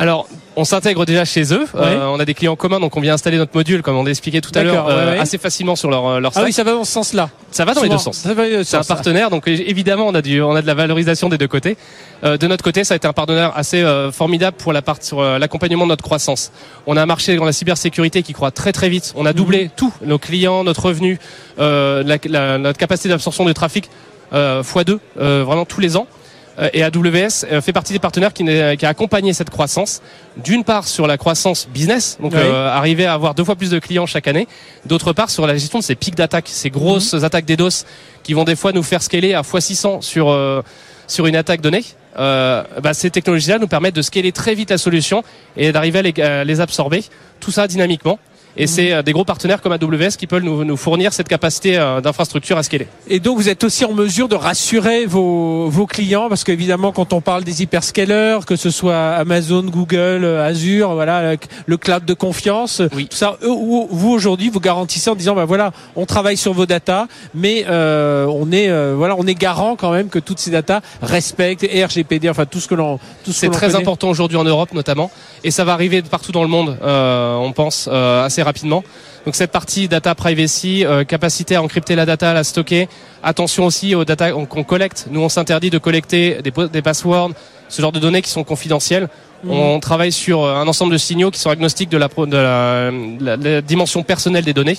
[0.00, 1.66] Alors, on s'intègre déjà chez eux.
[1.74, 4.10] Euh, on a des clients communs, donc on vient installer notre module, comme on l'a
[4.10, 6.70] expliqué tout à l'heure, euh, assez facilement sur leur, euh, leur Ah oui, ça va
[6.70, 7.30] dans ce sens-là.
[7.50, 8.24] Ça va dans les deux sens.
[8.62, 11.48] C'est un partenaire, donc évidemment, on a du, on a de la valorisation des deux
[11.48, 11.76] côtés.
[12.22, 15.84] de notre côté, ça a été un partenaire assez formidable pour la partie sur l'accompagnement
[15.84, 16.52] de notre croissance.
[16.86, 19.12] On a un marché dans la cybersécurité qui croît très très vite.
[19.16, 19.70] On a doublé mhm.
[19.74, 21.18] tout, nos clients, notre revenu,
[21.58, 26.06] notre capacité d'absorption de trafic euh, x2 euh, vraiment tous les ans.
[26.58, 30.02] Euh, et AWS fait partie des partenaires qui, qui a accompagné cette croissance.
[30.36, 34.06] D'une part sur la croissance business, donc arriver à avoir deux fois plus de clients
[34.06, 34.48] chaque année.
[34.86, 37.24] D'autre part sur la gestion de ces pics d'attaque, ces grosses mhm.
[37.24, 37.84] attaques DDoS
[38.22, 40.34] qui vont des fois nous faire scaler à x600 sur
[41.08, 41.84] sur une attaque donnée.
[42.18, 45.24] Euh, bah, ces technologies-là nous permettent de scaler très vite la solution
[45.56, 47.02] et d'arriver à les absorber,
[47.40, 48.18] tout ça dynamiquement.
[48.56, 52.00] Et c'est euh, des gros partenaires comme AWS qui peuvent nous, fournir cette capacité euh,
[52.00, 52.88] d'infrastructure à scaler.
[53.08, 57.12] Et donc vous êtes aussi en mesure de rassurer vos, vos clients parce qu'évidemment quand
[57.12, 61.36] on parle des hyperscalers, que ce soit Amazon, Google, Azure, voilà
[61.66, 66.06] le cloud de confiance, tout ça, vous aujourd'hui vous garantissez en disant bah voilà on
[66.06, 70.18] travaille sur vos datas, mais euh, on est voilà on est garant quand même que
[70.18, 74.08] toutes ces datas respectent RGPD, enfin tout ce que l'on tout ce C'est très important
[74.08, 75.10] aujourd'hui en Europe notamment,
[75.44, 77.88] et ça va arriver partout dans le monde, on pense
[78.38, 78.84] assez rapidement.
[79.24, 82.88] Donc cette partie data privacy, euh, capacité à encrypter la data, à la stocker.
[83.22, 85.06] Attention aussi aux data qu'on collecte.
[85.10, 87.30] Nous, on s'interdit de collecter des, des passwords,
[87.68, 89.08] ce genre de données qui sont confidentielles.
[89.44, 89.50] Mmh.
[89.50, 93.60] On travaille sur euh, un ensemble de signaux qui sont agnostiques de la, de la,
[93.60, 94.78] dimension personnelle des données.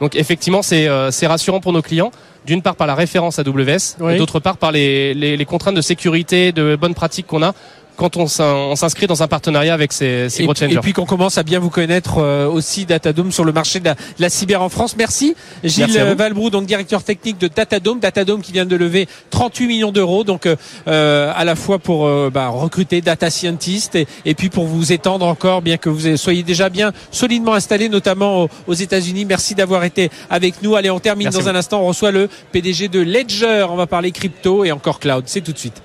[0.00, 2.10] Donc effectivement, euh, c'est rassurant pour nos clients.
[2.44, 5.80] D'une part par la référence AWS, et d'autre part par les, les, les contraintes de
[5.80, 7.54] sécurité, de bonnes pratiques qu'on a
[7.96, 10.78] quand on s'inscrit dans un partenariat avec ces, ces gros challengers.
[10.78, 13.90] Et puis qu'on commence à bien vous connaître euh, aussi Datadome sur le marché de
[14.18, 14.96] la, cyber en France.
[14.96, 18.00] Merci Gilles Valbrou, donc directeur technique de Datadome.
[18.00, 22.30] Datadome qui vient de lever 38 millions d'euros, donc euh, à la fois pour euh,
[22.32, 26.68] bah, recruter data scientists et, puis pour vous étendre encore, bien que vous soyez déjà
[26.68, 29.24] bien solidement installé, notamment aux, États-Unis.
[29.24, 30.74] Merci d'avoir été avec nous.
[30.74, 31.82] Allez, on termine dans un instant.
[31.82, 33.66] On reçoit le PDG de Ledger.
[33.68, 35.24] On va parler crypto et encore cloud.
[35.26, 35.82] C'est tout de suite.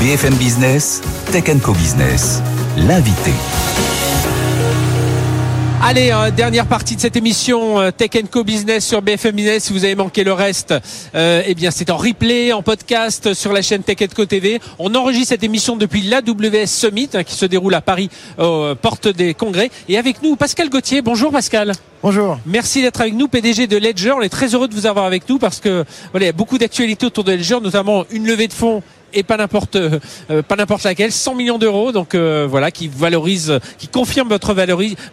[0.00, 2.40] BFM Business, Tech Co Business,
[2.78, 3.32] l'invité.
[5.82, 9.64] Allez, euh, dernière partie de cette émission euh, Tech Co Business sur BFM Business.
[9.64, 10.72] Si vous avez manqué le reste,
[11.14, 14.58] euh, eh bien c'est en replay, en podcast sur la chaîne Tech Co TV.
[14.78, 19.08] On enregistre cette émission depuis l'AWS Summit hein, qui se déroule à Paris, aux portes
[19.08, 19.70] des congrès.
[19.86, 21.02] Et avec nous, Pascal Gauthier.
[21.02, 21.72] Bonjour Pascal.
[22.02, 22.38] Bonjour.
[22.46, 24.12] Merci d'être avec nous, PDG de Ledger.
[24.12, 26.32] On est très heureux de vous avoir avec nous parce que voilà, il y a
[26.32, 28.82] beaucoup d'actualités autour de Ledger, notamment une levée de fonds
[29.12, 29.98] et pas n'importe euh,
[30.46, 31.12] pas n'importe laquelle.
[31.12, 34.54] 100 millions d'euros donc euh, voilà qui valorise qui confirme votre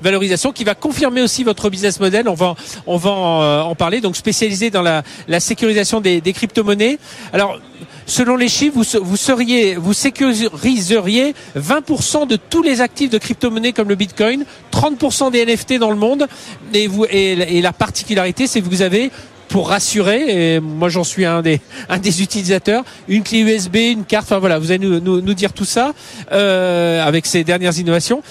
[0.01, 2.27] valorisation qui va confirmer aussi votre business model.
[2.27, 4.01] On va on va en, euh, en parler.
[4.01, 6.99] Donc spécialisé dans la, la sécurisation des, crypto-monnaies.
[7.33, 7.59] Alors
[8.05, 13.73] selon les chiffres vous, vous seriez vous sécuriseriez 20% de tous les actifs de crypto-monnaies
[13.73, 16.27] comme le Bitcoin 30% des NFT dans le monde.
[16.73, 19.11] Et vous et la particularité c'est que vous avez
[19.47, 20.55] pour rassurer.
[20.55, 21.61] Et moi, j'en suis un des,
[22.21, 22.83] utilisateurs.
[23.07, 24.25] Une clé USB, une carte.
[24.25, 25.93] Enfin voilà, vous allez nous, dire tout ça
[26.31, 28.21] euh, avec ces dernières innovations.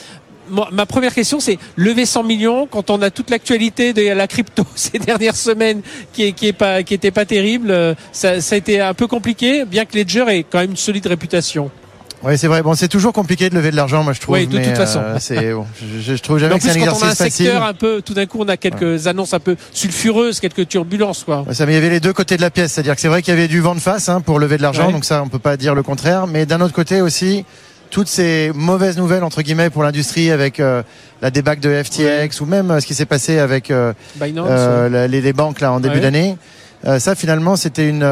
[0.49, 4.65] Ma première question, c'est lever 100 millions quand on a toute l'actualité de la crypto
[4.77, 7.73] ces dernières semaines qui est, qui est pas était pas terrible.
[7.73, 10.77] Euh, ça, ça a été un peu compliqué, bien que Ledger ait quand même une
[10.77, 11.71] solide réputation.
[12.27, 12.63] Oui, c'est vrai.
[12.63, 14.35] Bon, c'est toujours compliqué de lever de l'argent, moi je trouve.
[14.35, 15.01] Oui, de toute façon.
[15.01, 17.15] Euh, c'est bon, je, je, trouve jamais que c'est un exercice quand on a un
[17.15, 21.25] secteur un peu, tout d'un coup, on a quelques annonces un peu sulfureuses, quelques turbulences,
[21.25, 21.45] quoi.
[21.47, 23.09] Ouais, ça, mais il y avait les deux côtés de la pièce, c'est-à-dire que c'est
[23.09, 25.23] vrai qu'il y avait du vent de face hein, pour lever de l'argent, donc ça,
[25.23, 26.27] on peut pas dire le contraire.
[26.27, 27.45] Mais d'un autre côté aussi,
[27.91, 30.83] toutes ces mauvaises nouvelles entre guillemets pour l'industrie avec euh,
[31.23, 35.33] la débâcle de FTX ou même euh, ce qui s'est passé avec euh, les, les,
[35.33, 36.37] banques là en début d'année.
[36.99, 38.05] ça finalement c'était une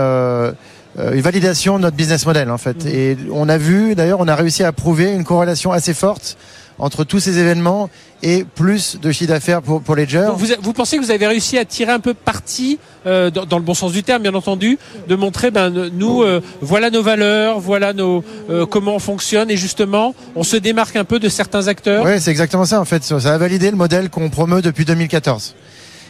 [0.97, 2.87] une validation de notre business model en fait.
[2.87, 6.37] Et on a vu, d'ailleurs, on a réussi à prouver une corrélation assez forte
[6.79, 7.89] entre tous ces événements
[8.23, 10.29] et plus de chiffre d'affaires pour, pour Ledger.
[10.35, 13.59] Vous, vous, pensez que vous avez réussi à tirer un peu parti, euh, dans, dans,
[13.59, 14.79] le bon sens du terme, bien entendu,
[15.09, 19.57] de montrer, ben nous, euh, voilà nos valeurs, voilà nos euh, comment on fonctionne, et
[19.57, 22.05] justement, on se démarque un peu de certains acteurs?
[22.05, 23.05] Oui, c'est exactement ça en fait.
[23.05, 25.55] Ça a validé le modèle qu'on promeut depuis 2014.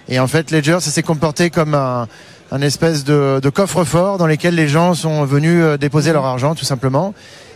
[0.08, 2.06] Et en fait, Ledger, ça s'est comporté comme un,
[2.54, 6.54] un espèce de, de coffre-fort dans lequel les gens sont venus euh, déposer leur argent,
[6.54, 7.12] tout simplement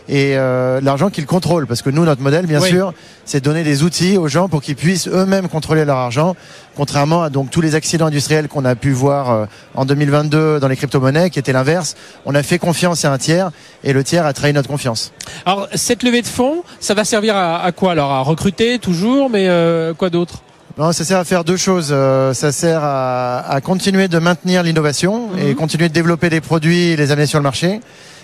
[0.09, 1.67] et euh, l'argent qu'ils contrôlent.
[1.67, 2.93] Parce que nous, notre modèle, bien sûr,
[3.25, 6.35] c'est de donner des outils aux gens pour qu'ils puissent eux-mêmes contrôler leur argent,
[6.75, 9.45] contrairement à donc tous les accidents industriels qu'on a pu voir euh,
[9.75, 11.95] en 2022 dans les crypto-monnaies, qui étaient l'inverse.
[12.25, 13.51] On a fait confiance à un tiers
[13.83, 15.13] et le tiers a trahi notre confiance.
[15.45, 18.11] Alors cette levée de fonds, ça va servir à, quoi Alors?
[18.11, 20.41] À recruter toujours, mais euh, quoi d'autre?
[20.77, 21.89] Non, ça sert à faire deux choses.
[21.91, 25.55] Euh, ça sert à, à, continuer de maintenir l'innovation et mhm.
[25.55, 27.81] continuer de développer des produits et les amener sur le marché.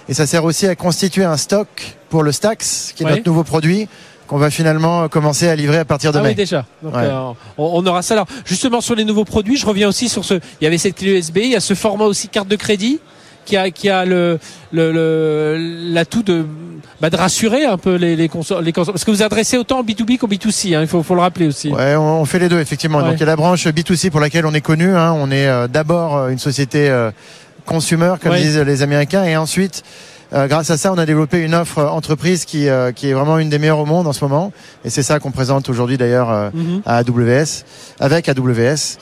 [0.08, 1.68] Et ça sert aussi à constituer un stock
[2.10, 3.88] pour le Stax, qui est notre nouveau produit
[4.28, 6.30] qu'on va finalement commencer à livrer à partir de ah mai.
[6.30, 6.66] Oui, déjà.
[6.82, 8.16] Donc, euh, on, aura ça.
[8.16, 10.36] Alors, justement, sur les nouveaux produits, je reviens aussi sur ce.
[10.36, 13.00] Il y avait cette clé USB, il y a ce format aussi carte de crédit
[13.46, 14.40] qui a qui a le
[14.74, 16.46] l'atout de
[17.02, 20.28] bah, de rassurer un peu les les, les parce que vous adressez autant B2B qu'au
[20.28, 20.76] B2C.
[20.76, 21.70] Hein, il faut faut le rappeler aussi.
[21.70, 23.02] Ouais, on, fait les deux effectivement.
[23.02, 24.96] Donc il y a la branche B2C pour laquelle on est connu.
[24.96, 25.14] Hein.
[25.14, 26.92] On est euh, d'abord euh, une société
[27.66, 29.84] consumer, comme disent les Américains, et ensuite,
[30.34, 33.38] euh, grâce à ça, on a développé une offre entreprise qui, euh, qui est vraiment
[33.38, 34.52] une des meilleures au monde en ce moment,
[34.84, 36.82] et c'est ça qu'on présente aujourd'hui d'ailleurs euh, mhm.
[36.86, 37.64] à AWS,
[38.00, 38.98] avec AWS.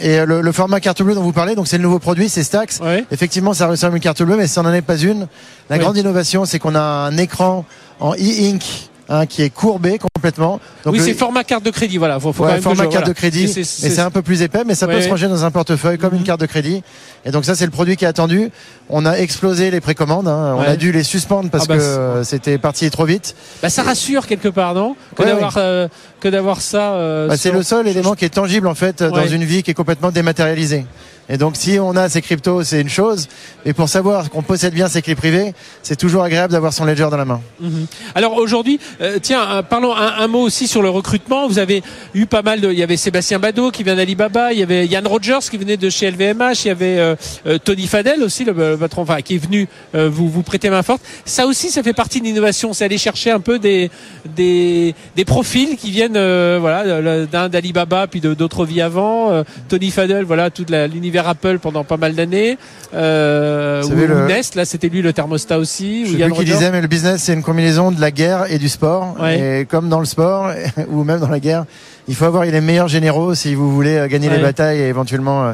[0.00, 2.80] et le, format carte bleue dont vous parlez, donc c'est le nouveau produit, c'est Stax.
[3.10, 5.28] Effectivement, ça ressemble à une carte bleue, mais ça n'en est pas une.
[5.70, 7.64] La grande innovation, c'est qu'on a un écran
[8.00, 10.60] en e-ink Hein, qui est courbé complètement.
[10.84, 12.18] Donc oui, c'est format carte de crédit, voilà.
[12.18, 15.00] Faut, faut format carte de crédit, mais c'est un peu plus épais, mais ça peut
[15.00, 16.26] se ranger dans un portefeuille comme une mhm.
[16.26, 16.82] carte de crédit.
[17.24, 18.50] Et donc ça, c'est le produit qui est attendu.
[18.88, 20.56] On a explosé les précommandes, hein.
[20.56, 23.34] on a dû les suspendre parce ah bah, que c'était parti trop vite.
[23.62, 24.96] Bah, ça rassure quelque part, non?
[25.14, 25.88] Que d'avoir euh,
[26.20, 26.92] que d'avoir ça.
[26.92, 29.70] Euh, bah, c'est le seul élément qui est tangible en fait dans une vie qui
[29.70, 30.84] est complètement dématérialisée.
[31.30, 33.28] Et donc, si on a ces cryptos, c'est une chose.
[33.66, 35.52] Mais pour savoir qu'on possède bien ses clés privées,
[35.82, 37.40] c'est toujours agréable d'avoir son ledger dans la main.
[37.60, 37.86] Mhm.
[38.14, 41.48] Alors aujourd'hui, euh, tiens, euh, parlons un, mot aussi sur le recrutement.
[41.48, 41.82] Vous avez
[42.14, 42.70] eu pas mal de.
[42.70, 44.52] Il y avait Sébastien Badeau qui vient d'Alibaba.
[44.52, 46.64] Il y avait Yann Rogers qui venait de chez LVMH.
[46.64, 50.42] Il y avait euh, Tony Fadel aussi, le, patron, enfin, qui est venu vous vous
[50.42, 51.02] prêter main forte.
[51.24, 52.72] Ça aussi, ça fait partie de l'innovation.
[52.72, 53.90] C'est aller chercher un peu des
[54.36, 56.18] des, des profils qui viennent,
[56.58, 59.44] voilà, d'un d'Alibaba puis d'autres vies avant.
[59.68, 62.58] Tony Fadel, voilà, toute l'univers Apple pendant pas mal d'années.
[62.94, 66.06] Euh, ou, Nest, là c'était lui le thermostat aussi.
[66.06, 68.68] Je sais qui disait, mais le business c'est une combinaison de la guerre et du
[68.68, 69.16] sport.
[69.26, 70.50] Et comme dans le sport
[70.88, 71.64] ou même dans la guerre,
[72.08, 75.44] il faut avoir les meilleurs généraux si vous voulez euh, gagner les batailles et éventuellement
[75.44, 75.52] euh,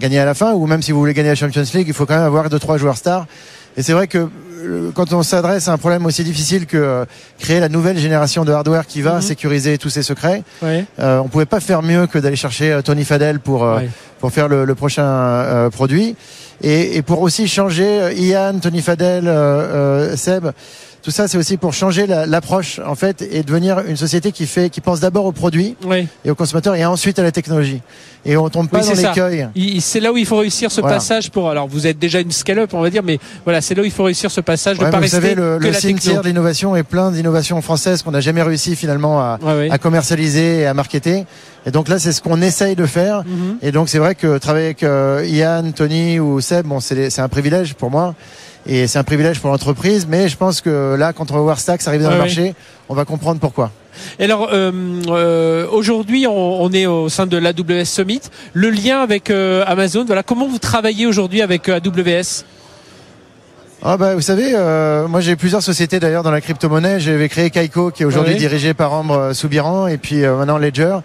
[0.00, 0.52] gagner à la fin.
[0.52, 2.58] Ou même si vous voulez gagner la Champions League, il faut quand même avoir deux
[2.58, 3.26] trois joueurs stars.
[3.76, 4.28] Et c'est vrai que
[4.94, 7.04] quand on s'adresse à un problème aussi difficile que euh,
[7.38, 9.22] créer la nouvelle génération de hardware qui va mhm.
[9.22, 10.84] sécuriser tous ces secrets, ouais.
[10.98, 13.80] euh, on pouvait pas faire mieux que d'aller chercher euh, Tony Fadel pour euh,
[14.20, 16.16] pour faire le, le prochain produit
[16.62, 19.24] et, et, pour aussi changer Ian, Tony Fadel,
[20.16, 20.46] Seb
[21.04, 24.70] tout ça, c'est aussi pour changer l'approche en fait et devenir une société qui fait,
[24.70, 25.76] qui pense d'abord au produit
[26.24, 27.82] et au consommateur et ensuite à la technologie.
[28.24, 29.48] Et on tombe pas dans l'écueil.
[29.80, 31.50] C'est là où il faut réussir ce passage pour.
[31.50, 33.90] Alors, vous êtes déjà une scale-up, on va dire, mais voilà, c'est là où il
[33.90, 36.84] faut réussir ce passage de ouais, pas Vous savez, le, le cimetière de l'innovation est
[36.84, 39.38] plein d'innovations françaises qu'on n'a jamais réussi finalement à,
[39.70, 41.26] à, commercialiser et à marketer.
[41.66, 43.20] Et donc là, c'est ce qu'on essaye de faire.
[43.24, 43.56] Mm-hmm.
[43.60, 47.28] Et donc, c'est vrai que travailler avec euh, Ian, Tony ou Seb, bon, c'est un
[47.28, 48.14] privilège pour moi
[48.66, 50.06] et c'est un privilège pour l'entreprise.
[50.08, 52.54] Mais je pense que là, quand on va voir Stax arriver dans le marché,
[52.88, 53.70] on va comprendre pourquoi.
[54.18, 54.72] Et alors euh,
[55.08, 58.22] euh, aujourd'hui, on, on, est au sein de l'AWS Summit.
[58.52, 62.44] Le lien avec euh, Amazon, voilà, comment vous travaillez aujourd'hui avec euh, AWS
[63.86, 67.00] ah bah, vous savez, euh, moi j'ai plusieurs sociétés d'ailleurs dans la crypto-monnaie.
[67.00, 71.00] J'avais créé Kaiko qui est aujourd'hui dirigé par Ambre Soubiran et puis maintenant Ledger.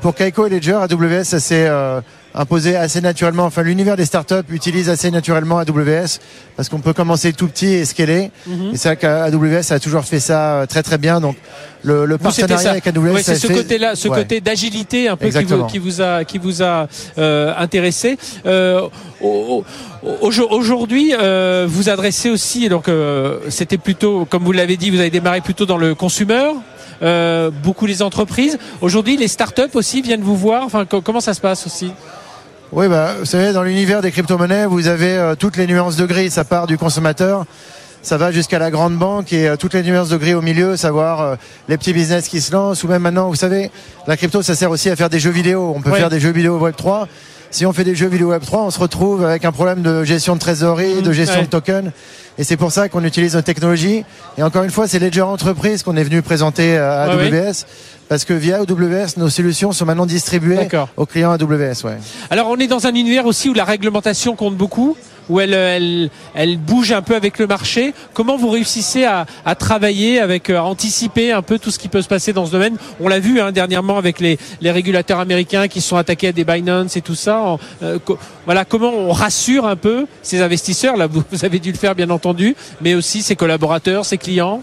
[0.00, 2.00] pour Kaiko et Ledger, AWS ça
[2.34, 6.18] imposer assez naturellement, enfin l'univers des startups utilise assez naturellement AWS
[6.56, 8.30] parce qu'on peut commencer tout petit et scaler.
[8.46, 8.70] Mhm.
[8.74, 11.20] Et c'est vrai qu'AWS a toujours fait ça euh, très très bien.
[11.20, 11.36] Donc
[11.82, 15.66] le, le partenariat avec AWS, c'est ce côté-là, ce côté d'agilité un peu qui vous,
[15.66, 18.16] qui vous, a qui vous a euh, intéressé.
[18.46, 18.88] Euh,
[20.20, 25.10] Aujourd'hui, euh, vous adressez aussi, donc euh, c'était plutôt, comme vous l'avez dit, vous avez
[25.10, 26.52] démarré plutôt dans le consumer.
[27.02, 28.58] Euh, beaucoup les entreprises.
[28.80, 30.64] Aujourd'hui, les startups aussi viennent vous voir.
[30.64, 31.90] Enfin, comment ça se passe aussi?
[32.76, 36.06] Oui, bah, vous savez, dans l'univers des crypto-monnaies, vous avez euh, toutes les nuances de
[36.06, 36.28] gris.
[36.28, 37.44] Ça part du consommateur,
[38.02, 40.76] ça va jusqu'à la grande banque et euh, toutes les nuances de gris au milieu,
[40.76, 41.36] savoir
[41.68, 43.70] les petits business qui se lancent ou même maintenant, vous savez,
[44.08, 45.72] la crypto, ça sert aussi à faire des jeux vidéo.
[45.76, 47.06] On peut faire des jeux vidéo Web 3
[47.54, 50.02] si on fait des jeux vidéo Web 3, on se retrouve avec un problème de
[50.02, 51.92] gestion de trésorerie, de mmh, gestion de tokens.
[52.36, 54.04] Et c'est pour ça qu'on utilise nos technologies.
[54.36, 57.64] Et encore une fois, c'est Ledger Entreprise qu'on est venu présenter à AWS.
[58.08, 61.84] Parce que via AWS, nos solutions sont maintenant distribuées aux clients AWS.
[61.84, 61.98] Ouais.
[62.28, 64.96] Alors on est dans un univers aussi où la réglementation compte beaucoup
[65.28, 67.94] où elle, elle, elle, bouge un peu avec le marché.
[68.12, 72.02] Comment vous réussissez à, à travailler avec, à anticiper un peu tout ce qui peut
[72.02, 72.76] se passer dans ce domaine?
[73.00, 76.44] On l'a vu hein, dernièrement avec les, les, régulateurs américains qui sont attaqués à des
[76.44, 77.56] Binance et tout ça.
[77.82, 77.98] Euh,
[78.44, 80.96] voilà, comment on rassure un peu ces investisseurs?
[80.96, 84.62] Là, vous, vous avez dû le faire bien entendu, mais aussi ses collaborateurs, ses clients.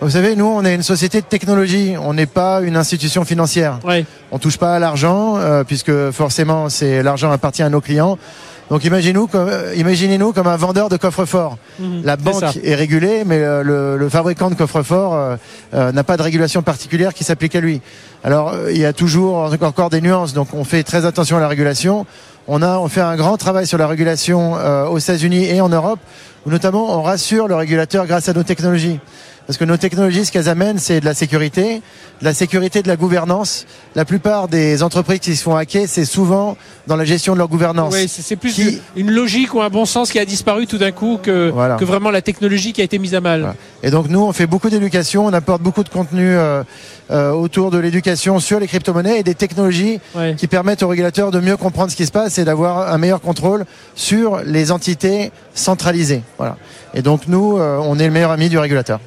[0.00, 1.94] Vous savez, nous, on est une société de technologie.
[1.98, 3.78] On n'est pas une institution financière.
[3.84, 4.04] Ouais.
[4.32, 8.18] On touche pas à l'argent, euh, puisque forcément, c'est l'argent appartient à nos clients.
[8.70, 11.58] Donc imaginez-nous comme, euh, imaginez-nous comme un vendeur de coffre-fort.
[11.78, 12.02] Mhm.
[12.04, 15.14] la banque est, régulée, mais euh, le, le, fabricant de coffre-fort
[15.74, 17.80] euh, n'a pas de régulation particulière qui s'applique à lui.
[18.22, 21.48] Alors il y a toujours encore des nuances, donc on fait très attention à la
[21.48, 22.06] régulation.
[22.46, 24.54] On a on fait un grand travail sur la régulation
[24.90, 25.98] aux États-Unis et en Europe,
[26.46, 29.00] où notamment on rassure le régulateur grâce à nos technologies.
[29.46, 31.82] Parce que nos technologies, ce qu'elles amènent, c'est de la sécurité,
[32.20, 33.66] de la sécurité de la gouvernance.
[33.94, 37.48] La plupart des entreprises qui se font hacker, c'est souvent dans la gestion de leur
[37.48, 37.92] gouvernance.
[37.94, 41.18] Oui, c'est plus une logique ou un bon sens qui a disparu tout d'un coup
[41.22, 43.54] que, que vraiment la technologie qui a été mise à mal.
[43.82, 46.62] Et donc nous, on fait beaucoup d'éducation, on apporte beaucoup de contenu euh,
[47.10, 50.00] euh, autour de l'éducation sur les crypto-monnaies et des technologies
[50.38, 53.20] qui permettent aux régulateurs de mieux comprendre ce qui se passe et d'avoir un meilleur
[53.20, 56.22] contrôle sur les entités centralisées.
[56.38, 56.56] Voilà.
[56.94, 59.00] Et donc nous, euh, on est le meilleur ami du régulateur.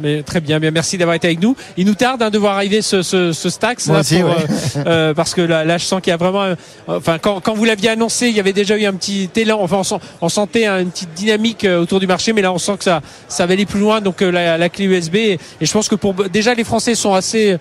[0.00, 1.56] Mais très bien, bien merci d'avoir été avec nous.
[1.76, 4.28] Il nous tarde hein, de voir arriver ce, ce, ce Stax aussi, euh,
[4.86, 6.54] euh, parce que là, là, je sens qu'il y a vraiment, euh,
[6.88, 9.82] enfin quand, quand vous l'aviez annoncé, il y avait déjà eu un petit élan, enfin
[10.20, 13.46] on, sentait une petite dynamique autour du marché, mais là on sent que ça, ça
[13.46, 14.00] va aller plus loin.
[14.00, 17.14] Donc la, la clé USB et, et je pense que pour déjà les Français sont
[17.14, 17.58] assez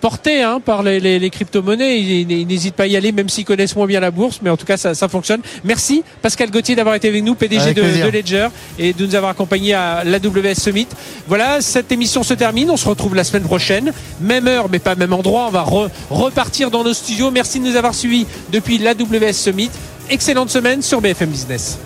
[0.00, 2.00] porté hein, par les, les, les crypto-monnaies.
[2.00, 4.40] Ils, n'hésitent pas à y aller, même s'ils connaissent moins bien la bourse.
[4.42, 5.40] Mais en tout cas, ça, ça fonctionne.
[5.64, 9.30] Merci Pascal Gauthier d'avoir été avec nous, PDG de, de, Ledger, et de nous avoir
[9.30, 10.88] accompagnés à l'AWS Summit.
[11.26, 12.70] Voilà, cette émission se termine.
[12.70, 13.92] On se retrouve la semaine prochaine.
[14.20, 15.46] Même heure, mais pas même endroit.
[15.48, 15.66] On va
[16.10, 17.30] repartir dans nos studios.
[17.30, 19.70] Merci de nous avoir suivis depuis l'AWS Summit.
[20.10, 21.78] Excellente semaine sur BFM Business.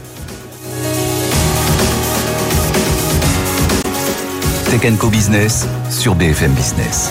[4.73, 7.11] Tech Co Business sur BFM Business.